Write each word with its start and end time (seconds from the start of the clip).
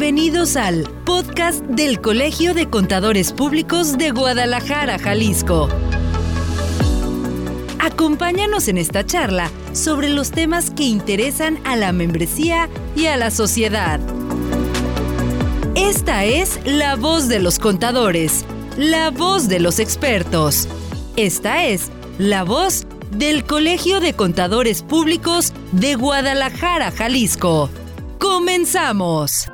Bienvenidos 0.00 0.56
al 0.56 0.84
podcast 1.04 1.62
del 1.62 2.00
Colegio 2.00 2.54
de 2.54 2.70
Contadores 2.70 3.34
Públicos 3.34 3.98
de 3.98 4.12
Guadalajara, 4.12 4.98
Jalisco. 4.98 5.68
Acompáñanos 7.78 8.68
en 8.68 8.78
esta 8.78 9.04
charla 9.04 9.50
sobre 9.74 10.08
los 10.08 10.30
temas 10.30 10.70
que 10.70 10.84
interesan 10.84 11.58
a 11.66 11.76
la 11.76 11.92
membresía 11.92 12.70
y 12.96 13.08
a 13.08 13.18
la 13.18 13.30
sociedad. 13.30 14.00
Esta 15.74 16.24
es 16.24 16.58
la 16.64 16.96
voz 16.96 17.28
de 17.28 17.38
los 17.38 17.58
contadores, 17.58 18.46
la 18.78 19.10
voz 19.10 19.48
de 19.48 19.60
los 19.60 19.78
expertos. 19.78 20.66
Esta 21.16 21.66
es 21.66 21.90
la 22.16 22.42
voz 22.42 22.86
del 23.10 23.44
Colegio 23.44 24.00
de 24.00 24.14
Contadores 24.14 24.82
Públicos 24.82 25.52
de 25.72 25.94
Guadalajara, 25.94 26.90
Jalisco. 26.90 27.68
¡Comenzamos! 28.18 29.50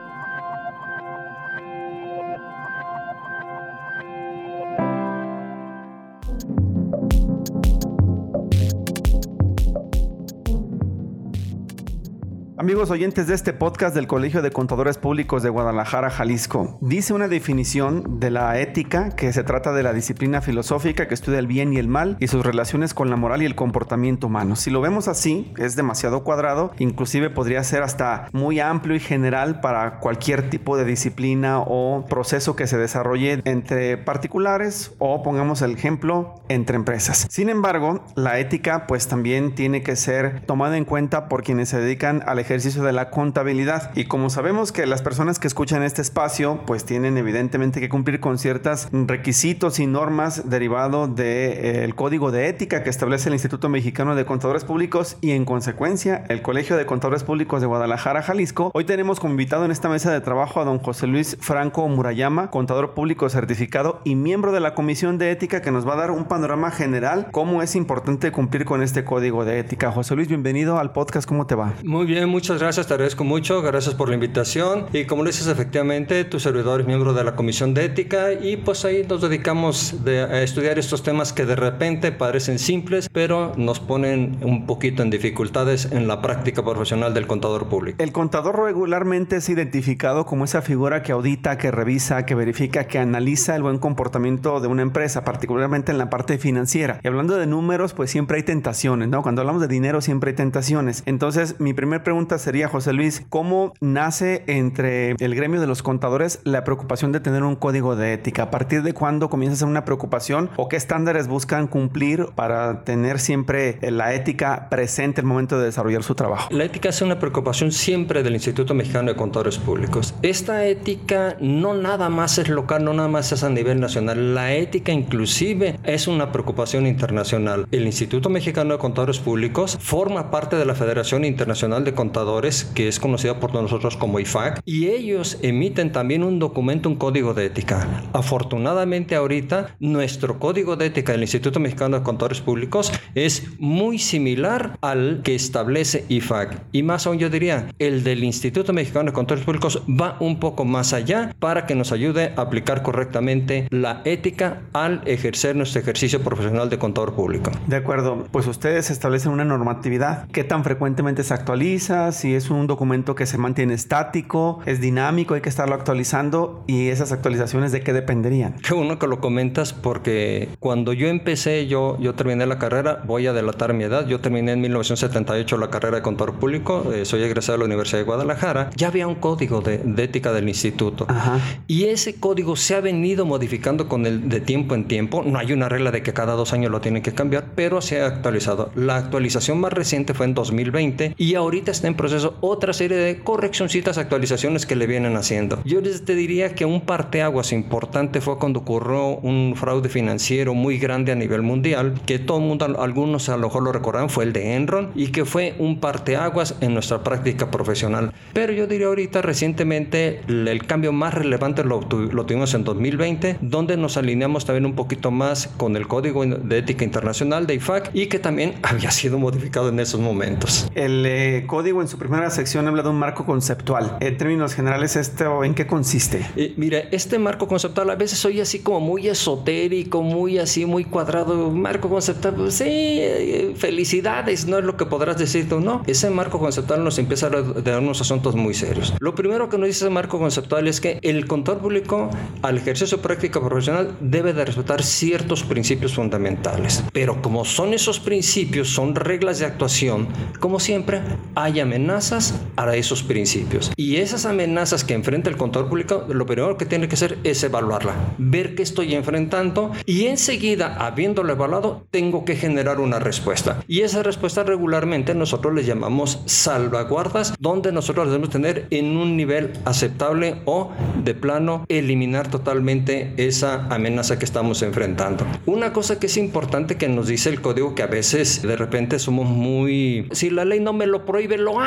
Amigos 12.66 12.90
oyentes 12.90 13.28
de 13.28 13.34
este 13.36 13.52
podcast 13.52 13.94
del 13.94 14.08
Colegio 14.08 14.42
de 14.42 14.50
Contadores 14.50 14.98
Públicos 14.98 15.44
de 15.44 15.50
Guadalajara, 15.50 16.10
Jalisco, 16.10 16.78
dice 16.80 17.14
una 17.14 17.28
definición 17.28 18.18
de 18.18 18.30
la 18.30 18.58
ética 18.58 19.10
que 19.10 19.32
se 19.32 19.44
trata 19.44 19.70
de 19.72 19.84
la 19.84 19.92
disciplina 19.92 20.40
filosófica 20.40 21.06
que 21.06 21.14
estudia 21.14 21.38
el 21.38 21.46
bien 21.46 21.72
y 21.72 21.76
el 21.76 21.86
mal 21.86 22.16
y 22.18 22.26
sus 22.26 22.44
relaciones 22.44 22.92
con 22.92 23.08
la 23.08 23.14
moral 23.14 23.40
y 23.42 23.46
el 23.46 23.54
comportamiento 23.54 24.26
humano. 24.26 24.56
Si 24.56 24.70
lo 24.70 24.80
vemos 24.80 25.06
así, 25.06 25.52
es 25.58 25.76
demasiado 25.76 26.24
cuadrado, 26.24 26.72
inclusive 26.80 27.30
podría 27.30 27.62
ser 27.62 27.84
hasta 27.84 28.28
muy 28.32 28.58
amplio 28.58 28.96
y 28.96 29.00
general 29.00 29.60
para 29.60 30.00
cualquier 30.00 30.50
tipo 30.50 30.76
de 30.76 30.86
disciplina 30.86 31.60
o 31.60 32.04
proceso 32.08 32.56
que 32.56 32.66
se 32.66 32.78
desarrolle 32.78 33.42
entre 33.44 33.96
particulares 33.96 34.92
o 34.98 35.22
pongamos 35.22 35.62
el 35.62 35.70
ejemplo 35.70 36.34
entre 36.48 36.74
empresas. 36.74 37.28
Sin 37.30 37.48
embargo, 37.48 38.04
la 38.16 38.40
ética 38.40 38.88
pues 38.88 39.06
también 39.06 39.54
tiene 39.54 39.84
que 39.84 39.94
ser 39.94 40.40
tomada 40.46 40.76
en 40.76 40.84
cuenta 40.84 41.28
por 41.28 41.44
quienes 41.44 41.68
se 41.68 41.78
dedican 41.78 42.24
al 42.26 42.40
ejercicio 42.40 42.55
ejercicio 42.56 42.82
de 42.82 42.92
la 42.92 43.10
contabilidad. 43.10 43.90
Y 43.94 44.06
como 44.06 44.30
sabemos 44.30 44.72
que 44.72 44.86
las 44.86 45.02
personas 45.02 45.38
que 45.38 45.46
escuchan 45.46 45.82
este 45.82 46.00
espacio, 46.00 46.60
pues 46.66 46.86
tienen 46.86 47.18
evidentemente 47.18 47.80
que 47.80 47.90
cumplir 47.90 48.18
con 48.18 48.38
ciertos 48.38 48.88
requisitos 48.92 49.78
y 49.78 49.86
normas 49.86 50.48
derivado 50.48 51.06
del 51.06 51.16
de, 51.16 51.84
eh, 51.84 51.92
código 51.94 52.30
de 52.30 52.48
ética 52.48 52.82
que 52.82 52.88
establece 52.88 53.28
el 53.28 53.34
Instituto 53.34 53.68
Mexicano 53.68 54.14
de 54.14 54.24
Contadores 54.24 54.64
Públicos 54.64 55.18
y 55.20 55.32
en 55.32 55.44
consecuencia 55.44 56.24
el 56.30 56.40
Colegio 56.40 56.78
de 56.78 56.86
Contadores 56.86 57.24
Públicos 57.24 57.60
de 57.60 57.66
Guadalajara, 57.66 58.22
Jalisco. 58.22 58.70
Hoy 58.72 58.84
tenemos 58.84 59.20
como 59.20 59.32
invitado 59.32 59.66
en 59.66 59.70
esta 59.70 59.90
mesa 59.90 60.10
de 60.10 60.22
trabajo 60.22 60.58
a 60.58 60.64
don 60.64 60.78
José 60.78 61.06
Luis 61.06 61.36
Franco 61.40 61.86
Murayama, 61.88 62.50
contador 62.50 62.94
público 62.94 63.28
certificado 63.28 64.00
y 64.04 64.14
miembro 64.14 64.52
de 64.52 64.60
la 64.60 64.74
Comisión 64.74 65.18
de 65.18 65.30
Ética 65.30 65.60
que 65.60 65.70
nos 65.70 65.86
va 65.86 65.92
a 65.92 65.96
dar 65.96 66.10
un 66.10 66.24
panorama 66.24 66.70
general 66.70 67.28
cómo 67.32 67.60
es 67.60 67.76
importante 67.76 68.32
cumplir 68.32 68.64
con 68.64 68.82
este 68.82 69.04
código 69.04 69.44
de 69.44 69.58
ética. 69.58 69.92
José 69.92 70.16
Luis, 70.16 70.28
bienvenido 70.28 70.78
al 70.78 70.92
podcast, 70.92 71.28
¿cómo 71.28 71.46
te 71.46 71.54
va? 71.54 71.74
Muy 71.84 72.06
bien, 72.06 72.28
muchas 72.28 72.45
gracias, 72.54 72.86
te 72.86 72.94
agradezco 72.94 73.24
mucho, 73.24 73.60
gracias 73.62 73.94
por 73.94 74.08
la 74.08 74.14
invitación. 74.14 74.86
Y 74.92 75.04
como 75.04 75.22
lo 75.22 75.28
dices, 75.28 75.48
efectivamente, 75.48 76.24
tu 76.24 76.38
servidor 76.38 76.80
es 76.80 76.86
miembro 76.86 77.12
de 77.12 77.24
la 77.24 77.34
Comisión 77.34 77.74
de 77.74 77.84
Ética 77.84 78.32
y 78.32 78.56
pues 78.56 78.84
ahí 78.84 79.04
nos 79.08 79.20
dedicamos 79.20 80.04
de, 80.04 80.20
a 80.20 80.42
estudiar 80.42 80.78
estos 80.78 81.02
temas 81.02 81.32
que 81.32 81.44
de 81.44 81.56
repente 81.56 82.12
parecen 82.12 82.58
simples, 82.58 83.08
pero 83.10 83.52
nos 83.56 83.80
ponen 83.80 84.38
un 84.42 84.66
poquito 84.66 85.02
en 85.02 85.10
dificultades 85.10 85.88
en 85.90 86.06
la 86.06 86.22
práctica 86.22 86.64
profesional 86.64 87.12
del 87.14 87.26
contador 87.26 87.68
público. 87.68 88.02
El 88.02 88.12
contador 88.12 88.62
regularmente 88.62 89.36
es 89.36 89.48
identificado 89.48 90.24
como 90.24 90.44
esa 90.44 90.62
figura 90.62 91.02
que 91.02 91.12
audita, 91.12 91.58
que 91.58 91.70
revisa, 91.70 92.24
que 92.26 92.34
verifica, 92.34 92.84
que 92.86 92.98
analiza 92.98 93.56
el 93.56 93.62
buen 93.62 93.78
comportamiento 93.78 94.60
de 94.60 94.68
una 94.68 94.82
empresa, 94.82 95.24
particularmente 95.24 95.90
en 95.90 95.98
la 95.98 96.10
parte 96.10 96.38
financiera. 96.38 97.00
Y 97.02 97.08
hablando 97.08 97.36
de 97.36 97.46
números, 97.46 97.92
pues 97.92 98.10
siempre 98.10 98.36
hay 98.38 98.42
tentaciones, 98.44 99.08
¿no? 99.08 99.22
Cuando 99.22 99.40
hablamos 99.40 99.62
de 99.62 99.68
dinero 99.68 100.00
siempre 100.00 100.30
hay 100.30 100.36
tentaciones. 100.36 101.02
Entonces, 101.06 101.56
mi 101.58 101.74
primera 101.74 102.04
pregunta 102.04 102.35
sería, 102.38 102.68
José 102.68 102.92
Luis, 102.92 103.24
¿cómo 103.28 103.72
nace 103.80 104.44
entre 104.46 105.12
el 105.18 105.34
gremio 105.34 105.60
de 105.60 105.66
los 105.66 105.82
contadores 105.82 106.40
la 106.44 106.64
preocupación 106.64 107.12
de 107.12 107.20
tener 107.20 107.42
un 107.42 107.56
código 107.56 107.96
de 107.96 108.12
ética? 108.12 108.44
¿A 108.44 108.50
partir 108.50 108.82
de 108.82 108.92
cuándo 108.92 109.28
comienza 109.28 109.54
a 109.54 109.58
ser 109.58 109.68
una 109.68 109.84
preocupación 109.84 110.50
o 110.56 110.68
qué 110.68 110.76
estándares 110.76 111.28
buscan 111.28 111.66
cumplir 111.66 112.26
para 112.34 112.84
tener 112.84 113.18
siempre 113.18 113.78
la 113.82 114.14
ética 114.14 114.68
presente 114.68 115.20
el 115.20 115.26
momento 115.26 115.58
de 115.58 115.66
desarrollar 115.66 116.02
su 116.02 116.14
trabajo? 116.14 116.48
La 116.50 116.64
ética 116.64 116.88
es 116.88 117.02
una 117.02 117.18
preocupación 117.18 117.72
siempre 117.72 118.22
del 118.22 118.34
Instituto 118.34 118.74
Mexicano 118.74 119.10
de 119.10 119.16
Contadores 119.16 119.58
Públicos. 119.58 120.14
Esta 120.22 120.66
ética 120.66 121.36
no 121.40 121.74
nada 121.74 122.08
más 122.08 122.38
es 122.38 122.48
local, 122.48 122.84
no 122.84 122.92
nada 122.92 123.08
más 123.08 123.32
es 123.32 123.42
a 123.42 123.50
nivel 123.50 123.80
nacional. 123.80 124.34
La 124.34 124.54
ética 124.54 124.92
inclusive 124.92 125.78
es 125.84 126.08
una 126.08 126.32
preocupación 126.32 126.86
internacional. 126.86 127.66
El 127.70 127.86
Instituto 127.86 128.28
Mexicano 128.28 128.74
de 128.74 128.78
Contadores 128.78 129.18
Públicos 129.18 129.78
forma 129.80 130.30
parte 130.30 130.56
de 130.56 130.64
la 130.64 130.74
Federación 130.74 131.24
Internacional 131.24 131.84
de 131.84 131.94
Contadores 131.94 132.25
que 132.74 132.88
es 132.88 132.98
conocida 132.98 133.38
por 133.38 133.54
nosotros 133.54 133.96
como 133.96 134.18
IFAC, 134.18 134.60
y 134.64 134.88
ellos 134.88 135.38
emiten 135.42 135.92
también 135.92 136.22
un 136.22 136.38
documento, 136.38 136.88
un 136.88 136.96
código 136.96 137.34
de 137.34 137.46
ética. 137.46 138.02
Afortunadamente 138.12 139.14
ahorita 139.14 139.76
nuestro 139.78 140.38
código 140.38 140.76
de 140.76 140.86
ética 140.86 141.12
del 141.12 141.22
Instituto 141.22 141.60
Mexicano 141.60 141.98
de 141.98 142.02
Contadores 142.02 142.40
Públicos 142.40 142.92
es 143.14 143.44
muy 143.58 143.98
similar 143.98 144.76
al 144.80 145.20
que 145.22 145.34
establece 145.34 146.04
IFAC. 146.08 146.62
Y 146.72 146.82
más 146.82 147.06
aún 147.06 147.18
yo 147.18 147.30
diría, 147.30 147.68
el 147.78 148.02
del 148.02 148.24
Instituto 148.24 148.72
Mexicano 148.72 149.06
de 149.06 149.12
Contadores 149.12 149.44
Públicos 149.44 149.82
va 149.88 150.16
un 150.20 150.40
poco 150.40 150.64
más 150.64 150.92
allá 150.92 151.34
para 151.38 151.66
que 151.66 151.74
nos 151.74 151.92
ayude 151.92 152.32
a 152.36 152.42
aplicar 152.42 152.82
correctamente 152.82 153.68
la 153.70 154.02
ética 154.04 154.62
al 154.72 155.02
ejercer 155.06 155.56
nuestro 155.56 155.80
ejercicio 155.80 156.22
profesional 156.22 156.68
de 156.70 156.78
contador 156.78 157.14
público. 157.14 157.50
De 157.66 157.76
acuerdo, 157.76 158.26
pues 158.32 158.46
ustedes 158.46 158.90
establecen 158.90 159.32
una 159.32 159.44
normatividad. 159.44 160.28
¿Qué 160.32 160.44
tan 160.44 160.64
frecuentemente 160.64 161.22
se 161.22 161.34
actualiza? 161.34 162.12
Si 162.16 162.34
es 162.34 162.48
un 162.48 162.66
documento 162.66 163.14
que 163.14 163.26
se 163.26 163.36
mantiene 163.36 163.74
estático, 163.74 164.60
es 164.64 164.80
dinámico, 164.80 165.34
hay 165.34 165.42
que 165.42 165.50
estarlo 165.50 165.74
actualizando 165.74 166.64
y 166.66 166.88
esas 166.88 167.12
actualizaciones 167.12 167.72
de 167.72 167.82
qué 167.82 167.92
dependerían. 167.92 168.54
Qué 168.54 168.72
bueno 168.72 168.98
que 168.98 169.06
lo 169.06 169.20
comentas 169.20 169.74
porque 169.74 170.48
cuando 170.58 170.94
yo 170.94 171.08
empecé, 171.08 171.66
yo, 171.66 171.98
yo 172.00 172.14
terminé 172.14 172.46
la 172.46 172.58
carrera, 172.58 173.02
voy 173.06 173.26
a 173.26 173.34
delatar 173.34 173.74
mi 173.74 173.84
edad, 173.84 174.06
yo 174.06 174.20
terminé 174.20 174.52
en 174.52 174.62
1978 174.62 175.58
la 175.58 175.68
carrera 175.68 175.96
de 175.96 176.02
contador 176.02 176.36
público, 176.36 176.90
eh, 176.92 177.04
soy 177.04 177.22
egresado 177.22 177.58
de 177.58 177.58
la 177.58 177.64
Universidad 177.66 177.98
de 177.98 178.04
Guadalajara, 178.04 178.70
ya 178.76 178.88
había 178.88 179.06
un 179.06 179.16
código 179.16 179.60
de, 179.60 179.78
de 179.78 180.04
ética 180.04 180.32
del 180.32 180.48
instituto 180.48 181.04
Ajá. 181.08 181.38
y 181.66 181.84
ese 181.84 182.14
código 182.14 182.56
se 182.56 182.76
ha 182.76 182.80
venido 182.80 183.26
modificando 183.26 183.88
con 183.88 184.06
el 184.06 184.30
de 184.30 184.40
tiempo 184.40 184.74
en 184.74 184.88
tiempo, 184.88 185.22
no 185.22 185.38
hay 185.38 185.52
una 185.52 185.68
regla 185.68 185.90
de 185.90 186.02
que 186.02 186.14
cada 186.14 186.32
dos 186.32 186.54
años 186.54 186.70
lo 186.70 186.80
tienen 186.80 187.02
que 187.02 187.12
cambiar, 187.12 187.52
pero 187.54 187.82
se 187.82 188.00
ha 188.00 188.06
actualizado. 188.06 188.70
La 188.74 188.96
actualización 188.96 189.60
más 189.60 189.72
reciente 189.72 190.14
fue 190.14 190.26
en 190.26 190.34
2020 190.34 191.14
y 191.18 191.34
ahorita 191.34 191.70
está 191.70 191.88
en 191.88 191.95
proceso 191.96 192.36
otra 192.40 192.72
serie 192.72 192.96
de 192.96 193.18
correccioncitas, 193.20 193.98
actualizaciones 193.98 194.66
que 194.66 194.76
le 194.76 194.86
vienen 194.86 195.16
haciendo. 195.16 195.60
Yo 195.64 195.80
les 195.80 196.04
te 196.04 196.14
diría 196.14 196.54
que 196.54 196.64
un 196.64 196.82
parteaguas 196.82 197.52
importante 197.52 198.20
fue 198.20 198.38
cuando 198.38 198.60
ocurrió 198.60 199.16
un 199.16 199.54
fraude 199.56 199.88
financiero 199.88 200.54
muy 200.54 200.78
grande 200.78 201.12
a 201.12 201.14
nivel 201.14 201.42
mundial, 201.42 201.94
que 202.06 202.18
todo 202.18 202.38
el 202.38 202.44
mundo, 202.44 202.64
algunos 202.80 203.28
a 203.28 203.36
lo 203.36 203.48
mejor 203.48 203.62
lo 203.62 203.72
recordarán, 203.72 204.10
fue 204.10 204.24
el 204.24 204.32
de 204.32 204.54
Enron 204.54 204.90
y 204.94 205.08
que 205.08 205.24
fue 205.24 205.54
un 205.58 205.80
parteaguas 205.80 206.54
en 206.60 206.74
nuestra 206.74 207.02
práctica 207.02 207.50
profesional. 207.50 208.12
Pero 208.32 208.52
yo 208.52 208.66
diría 208.66 208.86
ahorita 208.86 209.22
recientemente 209.22 210.20
el 210.28 210.66
cambio 210.66 210.92
más 210.92 211.14
relevante 211.14 211.64
lo, 211.64 211.80
lo 211.80 212.26
tuvimos 212.26 212.54
en 212.54 212.64
2020, 212.64 213.38
donde 213.40 213.76
nos 213.76 213.96
alineamos 213.96 214.44
también 214.44 214.66
un 214.66 214.74
poquito 214.74 215.10
más 215.10 215.48
con 215.56 215.76
el 215.76 215.86
Código 215.88 216.24
de 216.24 216.58
Ética 216.58 216.84
Internacional 216.84 217.46
de 217.46 217.54
IFAC 217.54 217.90
y 217.94 218.06
que 218.06 218.18
también 218.18 218.54
había 218.62 218.90
sido 218.90 219.18
modificado 219.18 219.68
en 219.68 219.80
esos 219.80 220.00
momentos. 220.00 220.68
El 220.74 221.04
eh, 221.06 221.44
código 221.46 221.82
en 221.86 221.90
su 221.90 221.98
primera 221.98 222.28
sección 222.30 222.66
habla 222.66 222.82
de 222.82 222.88
un 222.88 222.98
marco 222.98 223.24
conceptual. 223.24 223.96
En 224.00 224.16
términos 224.18 224.54
generales, 224.54 224.96
¿esto 224.96 225.44
en 225.44 225.54
qué 225.54 225.68
consiste? 225.68 226.26
Eh, 226.36 226.52
mira, 226.56 226.80
este 226.90 227.16
marco 227.18 227.46
conceptual 227.46 227.88
a 227.90 227.94
veces 227.94 228.18
soy 228.18 228.40
así 228.40 228.58
como 228.58 228.80
muy 228.80 229.06
esotérico, 229.06 230.02
muy 230.02 230.38
así, 230.38 230.66
muy 230.66 230.84
cuadrado. 230.84 231.50
Marco 231.52 231.88
conceptual, 231.88 232.34
pues, 232.34 232.54
sí, 232.54 232.64
eh, 232.66 233.54
felicidades, 233.56 234.46
no 234.46 234.58
es 234.58 234.64
lo 234.64 234.76
que 234.76 234.84
podrás 234.86 235.16
decir 235.16 235.48
tú, 235.48 235.60
no. 235.60 235.82
Ese 235.86 236.10
marco 236.10 236.40
conceptual 236.40 236.82
nos 236.82 236.98
empieza 236.98 237.28
a 237.28 237.30
dar 237.30 237.78
unos 237.78 238.00
asuntos 238.00 238.34
muy 238.34 238.52
serios. 238.52 238.92
Lo 238.98 239.14
primero 239.14 239.48
que 239.48 239.56
nos 239.56 239.68
dice 239.68 239.84
ese 239.84 239.90
marco 239.90 240.18
conceptual 240.18 240.66
es 240.66 240.80
que 240.80 240.98
el 241.02 241.26
contador 241.28 241.60
público, 241.60 242.10
al 242.42 242.58
ejercer 242.58 242.88
su 242.88 242.98
práctica 243.00 243.40
profesional, 243.40 243.96
debe 244.00 244.32
de 244.32 244.44
respetar 244.44 244.82
ciertos 244.82 245.44
principios 245.44 245.94
fundamentales. 245.94 246.82
Pero 246.92 247.22
como 247.22 247.44
son 247.44 247.74
esos 247.74 248.00
principios, 248.00 248.70
son 248.70 248.96
reglas 248.96 249.38
de 249.38 249.46
actuación, 249.46 250.08
como 250.40 250.58
siempre, 250.58 251.00
háyame 251.36 251.75
amenazas 251.76 252.40
a 252.56 252.74
esos 252.74 253.02
principios. 253.02 253.70
Y 253.76 253.96
esas 253.96 254.24
amenazas 254.24 254.82
que 254.82 254.94
enfrenta 254.94 255.28
el 255.28 255.36
contador 255.36 255.68
público, 255.68 256.06
lo 256.08 256.24
primero 256.24 256.56
que 256.56 256.64
tiene 256.64 256.88
que 256.88 256.94
hacer 256.94 257.18
es 257.22 257.42
evaluarla, 257.44 257.94
ver 258.16 258.54
qué 258.54 258.62
estoy 258.62 258.94
enfrentando 258.94 259.72
y 259.84 260.06
enseguida, 260.06 260.74
habiéndolo 260.76 261.34
evaluado, 261.34 261.86
tengo 261.90 262.24
que 262.24 262.34
generar 262.34 262.80
una 262.80 262.98
respuesta. 262.98 263.62
Y 263.68 263.82
esa 263.82 264.02
respuesta 264.02 264.42
regularmente 264.42 265.14
nosotros 265.14 265.52
le 265.52 265.64
llamamos 265.64 266.22
salvaguardas, 266.24 267.34
donde 267.38 267.72
nosotros 267.72 268.06
debemos 268.06 268.30
tener 268.30 268.66
en 268.70 268.96
un 268.96 269.16
nivel 269.16 269.52
aceptable 269.66 270.40
o 270.46 270.72
de 271.04 271.14
plano 271.14 271.66
eliminar 271.68 272.30
totalmente 272.30 273.12
esa 273.18 273.66
amenaza 273.66 274.18
que 274.18 274.24
estamos 274.24 274.62
enfrentando. 274.62 275.26
Una 275.44 275.74
cosa 275.74 275.98
que 275.98 276.06
es 276.06 276.16
importante 276.16 276.78
que 276.78 276.88
nos 276.88 277.06
dice 277.06 277.28
el 277.28 277.42
código 277.42 277.74
que 277.74 277.82
a 277.82 277.86
veces 277.86 278.40
de 278.40 278.56
repente 278.56 278.98
somos 278.98 279.28
muy 279.28 280.08
si 280.12 280.30
la 280.30 280.46
ley 280.46 280.60
no 280.60 280.72
me 280.72 280.86
lo 280.86 281.04
prohíbe 281.04 281.36
lo 281.36 281.60
hago. 281.60 281.65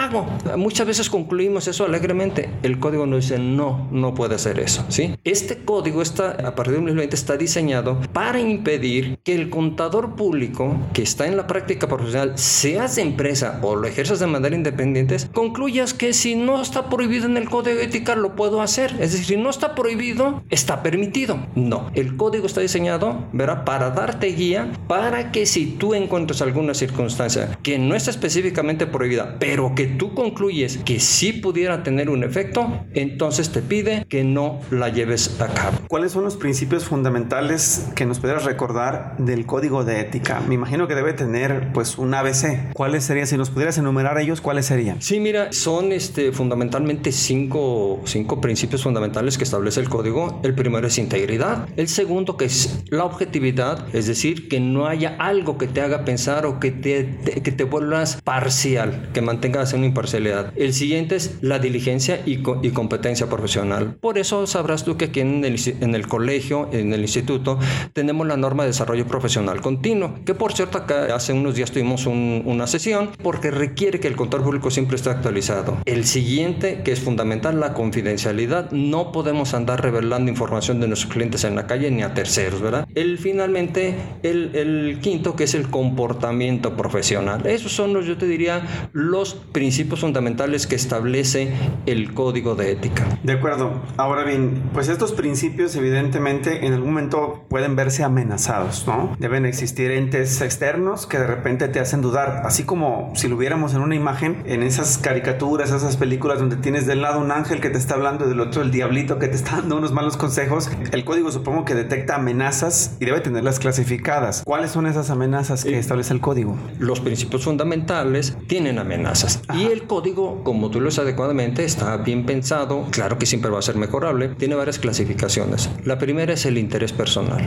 Muchas 0.58 0.88
veces 0.88 1.10
concluimos 1.10 1.68
eso 1.68 1.86
alegremente. 1.86 2.50
El 2.64 2.80
código 2.80 3.06
nos 3.06 3.28
dice 3.28 3.40
no, 3.40 3.88
no 3.92 4.14
puede 4.14 4.36
hacer 4.36 4.60
eso, 4.60 4.86
¿sí? 4.90 5.16
Este 5.24 5.58
código 5.58 6.02
está 6.02 6.32
a 6.32 6.56
partir 6.56 6.74
de 6.74 6.80
2020 6.80 7.16
está 7.16 7.38
diseñado 7.38 8.00
para 8.14 8.40
impedir 8.40 9.20
que 9.24 9.36
el 9.36 9.50
contador 9.50 10.16
público 10.16 10.76
que 10.94 11.02
está 11.02 11.28
en 11.28 11.38
la 11.38 11.48
práctica 11.48 11.88
profesional, 11.88 12.38
seas 12.38 12.96
de 12.96 13.02
empresa 13.02 13.60
o 13.62 13.76
lo 13.76 13.88
ejerzas 13.88 14.20
de 14.20 14.28
manera 14.28 14.56
independiente, 14.56 15.18
concluyas 15.34 15.94
que 15.94 16.14
si 16.14 16.36
no 16.36 16.62
está 16.62 16.90
prohibido 16.90 17.26
en 17.26 17.38
el 17.38 17.50
código 17.50 17.78
de 17.78 17.86
ética 17.86 18.16
lo 18.16 18.36
puedo 18.36 18.62
hacer. 18.62 18.92
Es 19.00 19.12
decir, 19.12 19.26
si 19.26 19.38
no 19.38 19.50
está 19.50 19.76
prohibido, 19.76 20.44
está 20.50 20.82
permitido. 20.84 21.40
No, 21.56 21.90
el 21.94 22.16
código 22.16 22.46
está 22.46 22.62
diseñado, 22.62 23.26
¿verdad? 23.34 23.66
Para 23.66 23.92
darte 23.92 24.28
guía 24.28 24.72
para 24.88 25.32
que 25.32 25.46
si 25.46 25.66
tú 25.66 25.94
encuentras 25.94 26.42
alguna 26.42 26.74
circunstancia 26.74 27.58
que 27.64 27.78
no 27.78 27.96
está 27.96 28.12
específicamente 28.12 28.88
prohibida, 28.88 29.38
pero 29.40 29.76
que 29.76 29.89
tú 29.90 30.14
concluyes 30.14 30.78
que 30.78 31.00
sí 31.00 31.34
pudiera 31.34 31.84
tener 31.84 32.10
un 32.10 32.24
efecto, 32.24 32.86
entonces 32.94 33.52
te 33.52 33.62
pide 33.62 34.06
que 34.08 34.24
no 34.24 34.60
la 34.72 34.90
lleves 34.90 35.40
a 35.42 35.48
cabo. 35.48 35.78
¿Cuáles 35.88 36.12
son 36.12 36.24
los 36.24 36.38
principios 36.38 36.86
fundamentales 36.86 37.90
que 37.96 38.06
nos 38.06 38.20
pudieras 38.20 38.46
recordar 38.46 39.16
del 39.18 39.46
código 39.46 39.84
de 39.84 40.00
ética? 40.02 40.42
Me 40.48 40.56
imagino 40.56 40.88
que 40.88 40.96
debe 40.96 41.14
tener 41.14 41.72
pues 41.74 41.98
un 41.98 42.14
ABC. 42.14 42.74
¿Cuáles 42.74 43.04
serían? 43.04 43.28
Si 43.28 43.38
nos 43.38 43.50
pudieras 43.50 43.78
enumerar 43.78 44.18
ellos, 44.20 44.42
¿cuáles 44.42 44.66
serían? 44.66 45.02
Sí, 45.02 45.20
mira, 45.20 45.52
son 45.52 45.92
este, 45.92 46.32
fundamentalmente 46.32 47.12
cinco, 47.12 48.02
cinco 48.06 48.42
principios 48.42 48.84
fundamentales 48.84 49.38
que 49.38 49.44
establece 49.44 49.80
el 49.80 49.90
código. 49.90 50.40
El 50.44 50.56
primero 50.56 50.88
es 50.88 50.98
integridad. 50.98 51.68
El 51.76 51.88
segundo 51.88 52.38
que 52.38 52.46
es 52.46 52.84
la 52.90 53.06
objetividad, 53.06 53.94
es 53.94 54.08
decir, 54.08 54.48
que 54.48 54.60
no 54.60 54.88
haya 54.88 55.16
algo 55.20 55.58
que 55.58 55.68
te 55.68 55.82
haga 55.82 56.06
pensar 56.06 56.46
o 56.46 56.60
que 56.60 56.72
te, 56.72 57.42
que 57.44 57.52
te 57.52 57.64
vuelvas 57.64 58.22
parcial, 58.24 59.10
que 59.14 59.22
mantengas 59.22 59.74
una 59.80 59.88
imparcialidad. 59.88 60.54
El 60.56 60.74
siguiente 60.74 61.16
es 61.16 61.38
la 61.42 61.60
diligencia 61.60 62.22
y, 62.26 62.44
y 62.62 62.70
competencia 62.72 63.28
profesional. 63.28 63.96
Por 64.00 64.18
eso 64.18 64.46
sabrás 64.48 64.84
tú 64.84 64.98
que 64.98 65.06
aquí 65.06 65.22
en 65.22 65.44
el, 65.44 65.60
en 65.82 65.96
el 65.96 66.08
colegio, 66.08 66.70
en 66.72 66.94
el 66.94 67.02
instituto, 67.02 67.60
tenemos 67.94 68.28
la 68.28 68.38
norma 68.38 68.64
de 68.64 68.70
desarrollo 68.70 69.08
profesional 69.08 69.62
continuo, 69.62 70.16
que 70.26 70.36
por 70.36 70.54
cierto 70.54 70.78
acá 70.78 71.16
hace 71.16 71.34
unos 71.34 71.56
días 71.56 71.72
tuvimos 71.72 72.06
una 72.06 72.68
sesión 72.68 73.10
porque 73.24 73.52
requiere 73.52 74.00
que 74.00 74.08
el 74.08 74.16
contador 74.16 74.46
público 74.46 74.70
siempre 74.70 74.96
esté 74.96 75.10
actualizado. 75.10 75.78
El 75.86 76.06
siguiente, 76.06 76.82
que 76.84 76.92
es 76.92 77.00
fundamental, 77.00 77.60
la 77.60 77.74
confidencialidad. 77.74 78.72
No 78.72 79.12
podemos 79.12 79.54
andar 79.54 79.82
revelando 79.82 80.30
información 80.30 80.80
de 80.80 80.88
nuestros 80.88 81.12
clientes 81.12 81.44
en 81.44 81.56
la 81.56 81.68
calle 81.68 81.90
ni 81.92 82.04
a 82.04 82.14
terceros, 82.14 82.62
¿verdad? 82.62 82.88
El 82.96 83.18
finalmente, 83.18 83.96
el, 84.24 84.56
el 84.56 85.00
quinto, 85.02 85.36
que 85.36 85.46
es 85.46 85.56
el 85.56 85.70
comportamiento 85.70 86.76
profesional. 86.76 87.46
Esos 87.46 87.72
son 87.72 87.94
los, 87.94 88.06
yo 88.06 88.18
te 88.18 88.28
diría, 88.28 88.90
los 88.94 89.36
principios 89.70 90.00
fundamentales 90.00 90.66
que 90.66 90.74
establece 90.74 91.54
el 91.86 92.16
código 92.16 92.56
de 92.56 92.72
ética. 92.72 93.06
De 93.22 93.34
acuerdo. 93.34 93.84
Ahora 93.98 94.24
bien, 94.24 94.64
pues 94.74 94.88
estos 94.88 95.12
principios 95.12 95.76
evidentemente 95.76 96.66
en 96.66 96.74
algún 96.74 96.90
momento 96.90 97.46
pueden 97.50 97.76
verse 97.76 98.04
amenazados, 98.04 98.88
¿no? 98.88 99.16
Deben 99.20 99.46
existir 99.46 99.92
entes 99.92 100.42
externos 100.42 101.06
que 101.06 101.20
de 101.20 101.28
repente 101.28 101.68
te 101.68 101.80
hacen 101.80 102.02
dudar, 102.02 102.42
así 102.46 102.64
como 102.64 103.12
si 103.14 103.28
lo 103.28 103.38
viéramos 103.38 103.76
en 103.76 103.82
una 103.82 103.94
imagen, 103.94 104.42
en 104.48 104.64
esas 104.64 104.98
caricaturas, 104.98 105.70
esas 105.70 105.98
películas 105.98 106.40
donde 106.40 106.56
tienes 106.56 106.88
del 106.88 107.04
lado 107.04 107.20
un 107.20 107.32
ángel 107.32 107.62
que 107.62 107.70
te 107.70 107.78
está 107.78 107.94
hablando 107.94 108.26
y 108.26 108.30
del 108.30 108.40
otro 108.40 108.64
el 108.64 108.72
diablito 108.72 109.20
que 109.20 109.28
te 109.28 109.36
está 109.36 109.58
dando 109.58 109.78
unos 109.78 109.92
malos 109.92 110.18
consejos. 110.18 110.72
El 110.92 111.06
código 111.06 111.32
supongo 111.32 111.64
que 111.64 111.76
detecta 111.76 112.16
amenazas 112.16 112.98
y 113.00 113.06
debe 113.06 113.22
tenerlas 113.22 113.60
clasificadas. 113.60 114.42
¿Cuáles 114.44 114.72
son 114.72 114.88
esas 114.88 115.12
amenazas 115.12 115.64
que 115.64 115.78
establece 115.78 116.12
el 116.12 116.22
código? 116.22 116.58
Los 116.80 117.02
principios 117.02 117.44
fundamentales 117.44 118.36
tienen 118.48 118.80
amenazas 118.80 119.44
y 119.60 119.66
el 119.66 119.84
código, 119.84 120.44
como 120.44 120.70
tú 120.70 120.80
lo 120.80 120.90
sabes 120.90 121.10
adecuadamente, 121.10 121.66
está 121.66 121.98
bien 121.98 122.26
pensado, 122.26 122.86
claro 122.92 123.18
que 123.18 123.26
siempre 123.26 123.52
va 123.52 123.60
a 123.60 123.62
ser 123.62 123.76
mejorable, 123.76 124.30
tiene 124.30 124.56
varias 124.56 124.80
clasificaciones. 124.80 125.70
La 125.86 125.98
primera 125.98 126.34
es 126.34 126.46
el 126.46 126.58
interés 126.58 126.94
personal. 126.94 127.42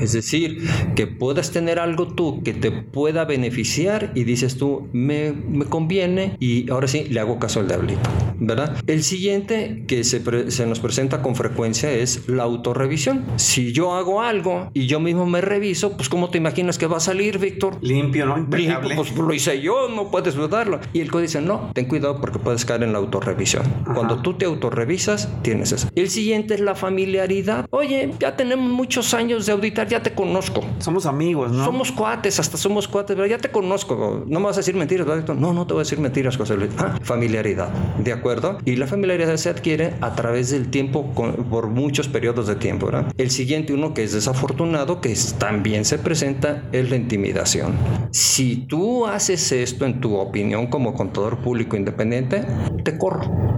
Es 0.00 0.12
decir, 0.12 0.68
que 0.94 1.06
puedas 1.06 1.52
tener 1.52 1.78
algo 1.78 2.08
tú 2.08 2.42
que 2.42 2.52
te 2.52 2.70
pueda 2.70 3.24
beneficiar 3.24 4.12
y 4.14 4.24
dices 4.24 4.58
tú, 4.58 4.88
me, 4.92 5.32
me 5.32 5.64
conviene 5.64 6.36
y 6.38 6.70
ahora 6.70 6.88
sí 6.88 7.04
le 7.04 7.20
hago 7.20 7.38
caso 7.38 7.60
al 7.60 7.68
diablito, 7.68 8.10
¿verdad? 8.38 8.76
El 8.86 9.02
siguiente 9.02 9.84
que 9.86 10.04
se, 10.04 10.50
se 10.50 10.66
nos 10.66 10.80
presenta 10.80 11.22
con 11.22 11.34
frecuencia 11.34 11.90
es 11.90 12.28
la 12.28 12.42
autorrevisión. 12.42 13.24
Si 13.36 13.72
yo 13.72 13.94
hago 13.94 14.22
algo 14.22 14.70
y 14.74 14.86
yo 14.86 15.00
mismo 15.00 15.26
me 15.26 15.40
reviso, 15.40 15.96
pues 15.96 16.08
¿cómo 16.08 16.30
te 16.30 16.38
imaginas 16.38 16.78
que 16.78 16.86
va 16.86 16.98
a 16.98 17.00
salir, 17.00 17.38
Víctor? 17.38 17.78
Limpio, 17.80 18.26
¿no? 18.26 18.36
Limpio, 18.36 18.80
pues 18.96 19.16
lo 19.16 19.32
hice 19.32 19.60
yo, 19.60 19.88
no 19.88 20.10
puedes 20.10 20.34
dudarlo. 20.34 20.80
Y 20.92 21.00
el 21.00 21.10
código 21.10 21.26
dice, 21.26 21.40
no, 21.40 21.70
ten 21.74 21.86
cuidado 21.86 22.20
porque 22.20 22.38
puedes 22.38 22.64
caer 22.64 22.82
en 22.82 22.92
la 22.92 22.98
autorrevisión. 22.98 23.62
Cuando 23.94 24.22
tú 24.22 24.34
te 24.34 24.44
autorrevisas, 24.44 25.28
tienes 25.42 25.72
eso. 25.72 25.88
El 25.94 26.10
siguiente 26.10 26.54
es 26.54 26.60
la 26.60 26.74
familiaridad. 26.74 27.66
Oye, 27.70 28.12
ya 28.20 28.36
tenemos 28.36 28.70
muchos 28.70 29.14
años 29.14 29.46
de 29.46 29.52
auditar, 29.52 29.88
ya 29.88 30.02
te 30.02 30.12
conozco. 30.14 30.64
Somos 30.78 31.06
amigos, 31.06 31.52
¿no? 31.52 31.64
Somos 31.64 31.92
cuates, 31.92 32.38
hasta 32.38 32.56
somos 32.56 32.88
cuates, 32.88 33.16
pero 33.16 33.26
ya 33.26 33.38
te 33.38 33.50
conozco. 33.50 34.24
No 34.26 34.40
me 34.40 34.46
vas 34.46 34.56
a 34.56 34.60
decir 34.60 34.74
mentiras, 34.74 35.06
¿verdad? 35.06 35.34
No, 35.34 35.52
no 35.52 35.66
te 35.66 35.74
voy 35.74 35.80
a 35.80 35.84
decir 35.84 35.98
mentiras, 35.98 36.36
José 36.36 36.56
Luis. 36.56 36.70
Ah, 36.78 36.98
familiaridad, 37.02 37.68
¿de 37.98 38.12
acuerdo? 38.12 38.25
Y 38.64 38.76
la 38.76 38.86
familiaridad 38.86 39.36
se 39.36 39.48
adquiere 39.48 39.94
a 40.00 40.14
través 40.14 40.50
del 40.50 40.68
tiempo, 40.68 41.12
por 41.14 41.68
muchos 41.68 42.08
periodos 42.08 42.46
de 42.46 42.56
tiempo. 42.56 42.90
El 43.16 43.30
siguiente, 43.30 43.72
uno 43.72 43.94
que 43.94 44.04
es 44.04 44.12
desafortunado, 44.12 45.00
que 45.00 45.14
también 45.38 45.84
se 45.84 45.98
presenta, 45.98 46.64
es 46.72 46.90
la 46.90 46.96
intimidación. 46.96 47.74
Si 48.10 48.66
tú 48.68 49.06
haces 49.06 49.50
esto 49.52 49.84
en 49.84 50.00
tu 50.00 50.16
opinión 50.16 50.66
como 50.66 50.94
contador 50.94 51.38
público 51.38 51.76
independiente, 51.76 52.44
te 52.84 52.98
corro. 52.98 53.55